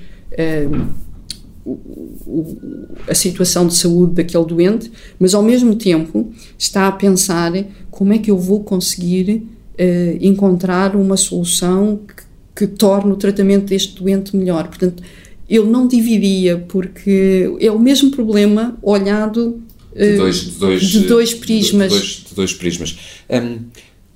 um, 0.65 1.01
a 3.07 3.15
situação 3.15 3.67
de 3.67 3.75
saúde 3.75 4.15
daquele 4.15 4.45
doente, 4.45 4.91
mas 5.19 5.33
ao 5.33 5.43
mesmo 5.43 5.75
tempo 5.75 6.31
está 6.57 6.87
a 6.87 6.91
pensar 6.91 7.51
como 7.89 8.13
é 8.13 8.17
que 8.17 8.31
eu 8.31 8.37
vou 8.37 8.63
conseguir 8.63 9.47
uh, 9.79 10.17
encontrar 10.19 10.95
uma 10.95 11.17
solução 11.17 11.99
que, 12.07 12.23
que 12.55 12.67
torne 12.67 13.11
o 13.11 13.15
tratamento 13.15 13.65
deste 13.65 13.95
doente 14.01 14.35
melhor. 14.35 14.67
Portanto, 14.67 15.03
eu 15.51 15.65
não 15.65 15.85
dividia, 15.85 16.57
porque 16.69 17.53
é 17.59 17.69
o 17.69 17.77
mesmo 17.77 18.09
problema 18.09 18.77
olhado 18.81 19.61
de 19.93 20.13
eh, 20.13 20.15
dois, 20.15 20.45
de 20.45 20.51
dois, 20.51 20.81
de 20.81 20.99
dois 21.01 21.33
prismas. 21.33 21.91
De, 21.91 21.99
dois, 21.99 22.25
de 22.29 22.35
dois 22.35 22.53
prismas. 22.53 22.97
Um, 23.29 23.65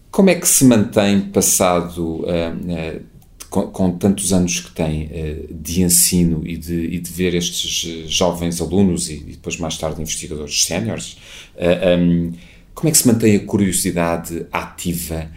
como 0.09 0.29
é 0.29 0.35
que 0.35 0.47
se 0.47 0.63
mantém 0.63 1.19
passado 1.19 2.21
uh, 2.21 3.01
com, 3.49 3.63
com, 3.63 3.91
tantos 3.97 4.31
anos 4.31 4.61
que 4.61 4.71
tem 4.71 5.07
uh, 5.07 5.53
de 5.53 5.81
ensino 5.81 6.41
e 6.47 6.55
de, 6.55 6.73
e 6.73 6.99
de 6.99 7.11
ver 7.11 7.35
estes 7.35 8.09
jovens 8.09 8.61
alunos 8.61 9.09
e, 9.09 9.15
e 9.15 9.31
depois 9.31 9.57
mais 9.57 9.77
tarde 9.77 10.01
investigadores 10.01 10.63
séniores, 10.63 11.17
uh, 11.57 11.99
um, 11.99 12.31
como 12.73 12.87
é 12.87 12.91
que 12.93 12.97
se 12.97 13.07
mantém 13.07 13.35
a 13.35 13.39
curiosidade 13.41 14.45
ativa 14.53 15.29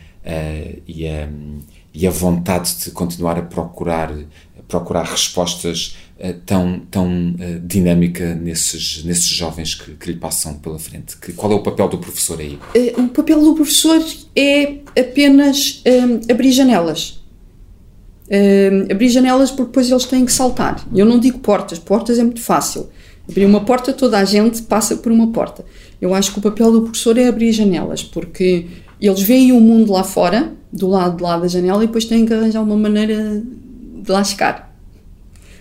e, 0.86 1.06
a, 1.06 1.28
e 1.94 2.06
a 2.06 2.10
vontade 2.10 2.84
de 2.84 2.90
continuar 2.90 3.38
a 3.38 3.42
procurar 3.42 4.12
procurar 4.68 5.04
respostas 5.04 5.96
uh, 6.20 6.34
tão, 6.44 6.80
tão 6.90 7.08
uh, 7.08 7.60
dinâmica 7.66 8.34
nesses, 8.34 9.02
nesses 9.02 9.26
jovens 9.26 9.74
que, 9.74 9.92
que, 9.94 10.12
lhe 10.12 10.18
passam 10.18 10.54
pela 10.54 10.78
frente? 10.78 11.16
Que, 11.16 11.32
qual 11.32 11.50
é 11.50 11.54
o 11.54 11.62
papel 11.62 11.88
do 11.88 11.98
professor 11.98 12.38
aí? 12.38 12.58
Uh, 12.76 13.02
o 13.02 13.08
papel 13.08 13.40
do 13.40 13.54
professor 13.54 14.00
é 14.36 14.76
apenas 14.96 15.82
um, 15.86 16.30
abrir 16.30 16.52
janelas. 16.52 17.18
Um, 18.30 18.92
abrir 18.92 19.08
janelas 19.08 19.50
porque 19.50 19.68
depois 19.68 19.90
eles 19.90 20.04
têm 20.04 20.24
que 20.26 20.32
saltar. 20.32 20.86
Eu 20.94 21.06
não 21.06 21.18
digo 21.18 21.38
portas, 21.38 21.78
portas 21.78 22.18
é 22.18 22.22
muito 22.22 22.42
fácil. 22.42 22.88
Abrir 23.28 23.46
uma 23.46 23.64
porta, 23.64 23.92
toda 23.92 24.18
a 24.18 24.24
gente 24.24 24.62
passa 24.62 24.96
por 24.96 25.10
uma 25.10 25.32
porta. 25.32 25.64
Eu 26.00 26.14
acho 26.14 26.32
que 26.32 26.38
o 26.38 26.42
papel 26.42 26.70
do 26.70 26.82
professor 26.82 27.16
é 27.18 27.26
abrir 27.26 27.52
janelas, 27.52 28.02
porque 28.02 28.66
eles 29.00 29.22
veem 29.22 29.52
o 29.52 29.60
mundo 29.60 29.92
lá 29.92 30.04
fora, 30.04 30.52
do 30.72 30.88
lado 30.88 31.16
de 31.16 31.22
lá 31.22 31.38
da 31.38 31.48
janela, 31.48 31.82
e 31.82 31.86
depois 31.86 32.04
têm 32.04 32.26
que 32.26 32.32
arranjar 32.32 32.62
uma 32.62 32.76
maneira 32.76 33.42
de 34.12 34.28
chegar. 34.28 34.74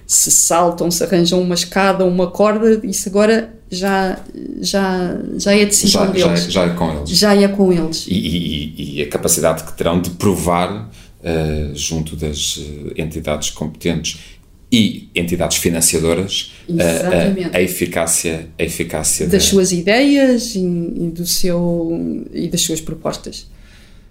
Se 0.05 0.31
saltam, 0.31 0.89
se 0.89 1.03
arranjam 1.03 1.41
uma 1.41 1.55
escada, 1.55 2.05
uma 2.05 2.31
corda, 2.31 2.79
isso 2.85 3.09
agora 3.09 3.53
já, 3.69 4.19
já, 4.61 5.17
já 5.37 5.53
é 5.53 5.65
decisão 5.65 6.05
já, 6.05 6.11
deles. 6.11 6.43
Já, 6.45 6.49
já, 6.49 6.71
é 6.71 6.75
com 6.75 6.91
eles. 6.91 7.09
Já 7.09 7.35
é 7.35 7.47
com 7.47 7.73
eles. 7.73 8.05
E, 8.07 8.15
e, 8.15 8.99
e 8.99 9.01
a 9.01 9.09
capacidade 9.09 9.63
que 9.63 9.73
terão 9.73 10.01
de 10.01 10.11
provar 10.11 10.89
uh, 10.89 11.75
junto 11.75 12.15
das 12.15 12.59
eh, 12.59 13.01
entidades 13.01 13.49
competentes 13.49 14.19
e 14.71 15.09
entidades 15.15 15.57
financiadoras 15.57 16.53
a, 16.69 16.83
eh, 16.83 17.49
a, 17.53 17.57
a, 17.57 17.61
eficácia, 17.61 18.47
a 18.59 18.63
eficácia 18.63 19.25
das 19.25 19.43
da... 19.43 19.49
suas 19.49 19.71
ideias 19.71 20.55
e, 20.55 20.59
e, 20.59 21.11
do 21.13 21.25
seu, 21.25 22.27
e 22.33 22.47
das 22.49 22.61
suas 22.61 22.81
propostas. 22.81 23.47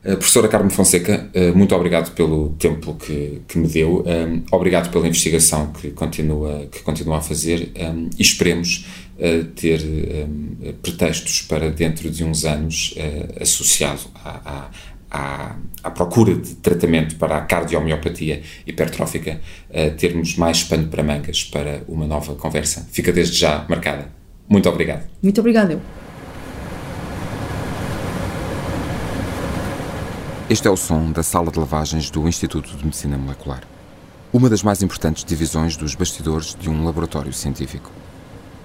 Uh, 0.07 0.17
professora 0.17 0.47
Carmen 0.47 0.71
Fonseca, 0.71 1.29
uh, 1.35 1.57
muito 1.57 1.75
obrigado 1.75 2.15
pelo 2.15 2.51
tempo 2.61 2.95
que, 2.95 3.43
que 3.49 3.59
me 3.59 3.67
deu, 3.67 4.05
um, 4.07 4.09
eh, 4.09 4.43
obrigado 4.53 4.89
pela 4.93 5.05
investigação 5.05 5.73
que 5.73 5.91
continua, 5.91 6.69
que 6.71 6.81
continua 6.85 7.19
a 7.19 7.21
fazer 7.21 7.73
um, 7.77 8.09
e 8.17 8.23
esperemos 8.23 8.87
uh, 9.19 9.45
ter 9.57 9.81
um, 9.83 10.75
pretextos 10.81 11.43
para 11.43 11.71
dentro 11.71 12.09
de 12.09 12.23
uns 12.23 12.45
anos, 12.45 12.95
associado 13.41 14.03
à, 14.25 14.71
à, 15.11 15.57
à, 15.83 15.91
procura 15.91 16.37
de 16.37 16.55
tratamento 16.55 17.17
para 17.17 17.39
a 17.39 17.41
cardiomiopatia 17.41 18.43
hipertrófica, 18.65 19.41
termos 19.97 20.37
mais 20.37 20.63
pano 20.63 20.89
para 20.89 21.03
mangas 21.03 21.45
para 21.45 21.83
uma 21.89 22.07
nova 22.07 22.35
conversa. 22.35 22.87
Fica 22.93 23.13
desde 23.13 23.39
já 23.39 23.65
marcada. 23.69 24.09
Muito 24.49 24.69
obrigado. 24.69 25.05
Muito 25.23 25.41
obrigado. 25.41 25.81
Este 30.49 30.69
é 30.69 30.71
o 30.71 30.77
som 30.77 31.11
da 31.11 31.25
sala 31.25 31.51
de 31.51 31.59
lavagens 31.59 32.09
do 32.09 32.29
Instituto 32.29 32.77
de 32.77 32.85
Medicina 32.85 33.19
Molecular, 33.19 33.65
uma 34.33 34.49
das 34.49 34.63
mais 34.63 34.81
importantes 34.81 35.25
divisões 35.25 35.77
dos 35.77 35.97
bastidores 35.97 36.55
de 36.55 36.71
um 36.71 36.85
laboratório 36.85 37.33
científico. 37.33 37.91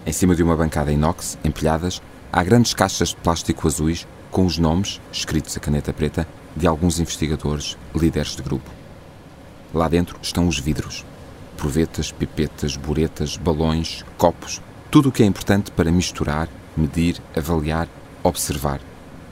Em 0.05 0.11
cima 0.11 0.35
de 0.35 0.43
uma 0.43 0.55
bancada 0.55 0.91
inox, 0.91 1.39
empilhadas, 1.43 1.99
há 2.31 2.43
grandes 2.43 2.75
caixas 2.75 3.09
de 3.09 3.15
plástico 3.15 3.67
azuis 3.67 4.07
com 4.29 4.45
os 4.45 4.59
nomes, 4.59 5.01
escritos 5.11 5.57
a 5.57 5.59
caneta 5.59 5.91
preta, 5.91 6.27
de 6.55 6.67
alguns 6.67 6.99
investigadores, 6.99 7.75
líderes 7.95 8.35
de 8.35 8.43
grupo. 8.43 8.69
Lá 9.73 9.89
dentro 9.89 10.19
estão 10.21 10.47
os 10.47 10.59
vidros. 10.59 11.03
Provetas, 11.57 12.11
pipetas, 12.11 12.77
buretas, 12.77 13.37
balões, 13.37 14.05
copos, 14.19 14.61
tudo 14.91 15.09
o 15.09 15.11
que 15.11 15.23
é 15.23 15.25
importante 15.25 15.71
para 15.71 15.91
misturar, 15.91 16.47
medir, 16.77 17.19
avaliar, 17.35 17.87
observar 18.21 18.79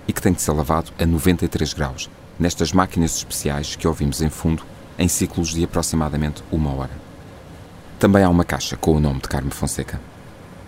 e 0.08 0.12
que 0.12 0.22
tem 0.22 0.34
de 0.34 0.42
ser 0.42 0.54
lavado 0.54 0.92
a 0.98 1.06
93 1.06 1.74
graus, 1.74 2.10
nestas 2.40 2.72
máquinas 2.72 3.18
especiais 3.18 3.76
que 3.76 3.88
ouvimos 3.88 4.22
em 4.22 4.30
fundo 4.30 4.64
em 4.98 5.08
ciclos 5.08 5.50
de 5.50 5.64
aproximadamente 5.64 6.42
uma 6.52 6.74
hora. 6.74 6.92
Também 8.00 8.24
há 8.24 8.30
uma 8.30 8.46
caixa 8.46 8.78
com 8.78 8.96
o 8.96 9.00
nome 9.00 9.20
de 9.20 9.28
Carme 9.28 9.52
Fonseca. 9.52 10.00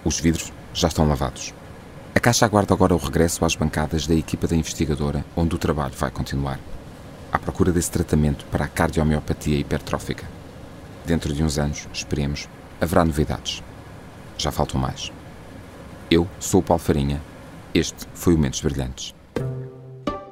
Os 0.03 0.19
vidros 0.19 0.51
já 0.73 0.89
estão 0.89 1.07
lavados. 1.07 1.53
A 2.13 2.19
caixa 2.19 2.45
aguarda 2.45 2.73
agora 2.73 2.93
o 2.93 2.97
regresso 2.97 3.45
às 3.45 3.55
bancadas 3.55 4.05
da 4.05 4.13
equipa 4.13 4.47
da 4.47 4.55
investigadora, 4.55 5.25
onde 5.36 5.55
o 5.55 5.57
trabalho 5.57 5.93
vai 5.97 6.12
continuar. 6.12 6.60
À 7.31 7.39
procura 7.39 7.71
desse 7.71 7.89
tratamento 7.89 8.45
para 8.51 8.65
a 8.65 8.67
cardiomiopatia 8.67 9.57
hipertrófica. 9.57 10.25
Dentro 11.05 11.34
de 11.34 11.41
uns 11.41 11.57
anos, 11.57 11.88
esperemos, 11.93 12.49
haverá 12.81 13.05
novidades. 13.05 13.63
Já 14.38 14.51
faltam 14.51 14.79
mais. 14.79 15.12
Eu 16.10 16.27
sou 16.39 16.60
o 16.60 16.63
Paulo 16.63 16.84
Farinha. 16.84 17.21
Este 17.73 18.05
foi 18.13 18.34
o 18.34 18.38
Mentes 18.38 18.60
Brilhantes. 18.60 19.20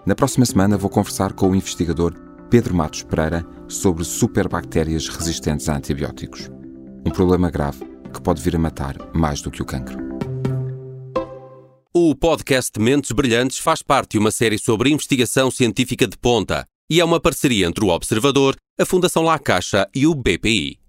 Na 0.06 0.16
próxima 0.16 0.46
semana 0.46 0.78
vou 0.78 0.90
conversar 0.90 1.34
com 1.34 1.50
o 1.50 1.56
investigador 1.56 2.14
Pedro 2.50 2.74
Matos 2.74 3.04
Pereira 3.04 3.46
sobre 3.68 4.04
superbactérias 4.04 5.08
resistentes 5.08 5.70
a 5.70 5.78
antibióticos. 5.78 6.50
Um 7.06 7.12
problema 7.12 7.52
grave 7.52 7.86
que 8.14 8.22
pode 8.22 8.42
vir 8.42 8.56
a 8.56 8.60
matar 8.60 8.96
mais 9.14 9.42
do 9.42 9.52
que 9.52 9.62
o 9.62 9.66
cancro. 9.66 9.98
O 11.94 12.16
podcast 12.16 12.80
Mentes 12.80 13.12
Brilhantes 13.12 13.60
faz 13.60 13.82
parte 13.82 14.12
de 14.12 14.20
uma 14.20 14.32
série 14.32 14.58
sobre 14.58 14.90
investigação 14.90 15.52
científica 15.52 16.08
de 16.08 16.18
ponta 16.18 16.66
e 16.90 17.00
é 17.00 17.06
uma 17.06 17.20
parceria 17.20 17.68
entre 17.68 17.84
o 17.86 17.90
Observador, 17.90 18.56
a 18.80 18.86
Fundação 18.86 19.24
La 19.24 19.38
Caixa 19.38 19.88
e 19.94 20.08
o 20.08 20.16
BPI. 20.16 20.80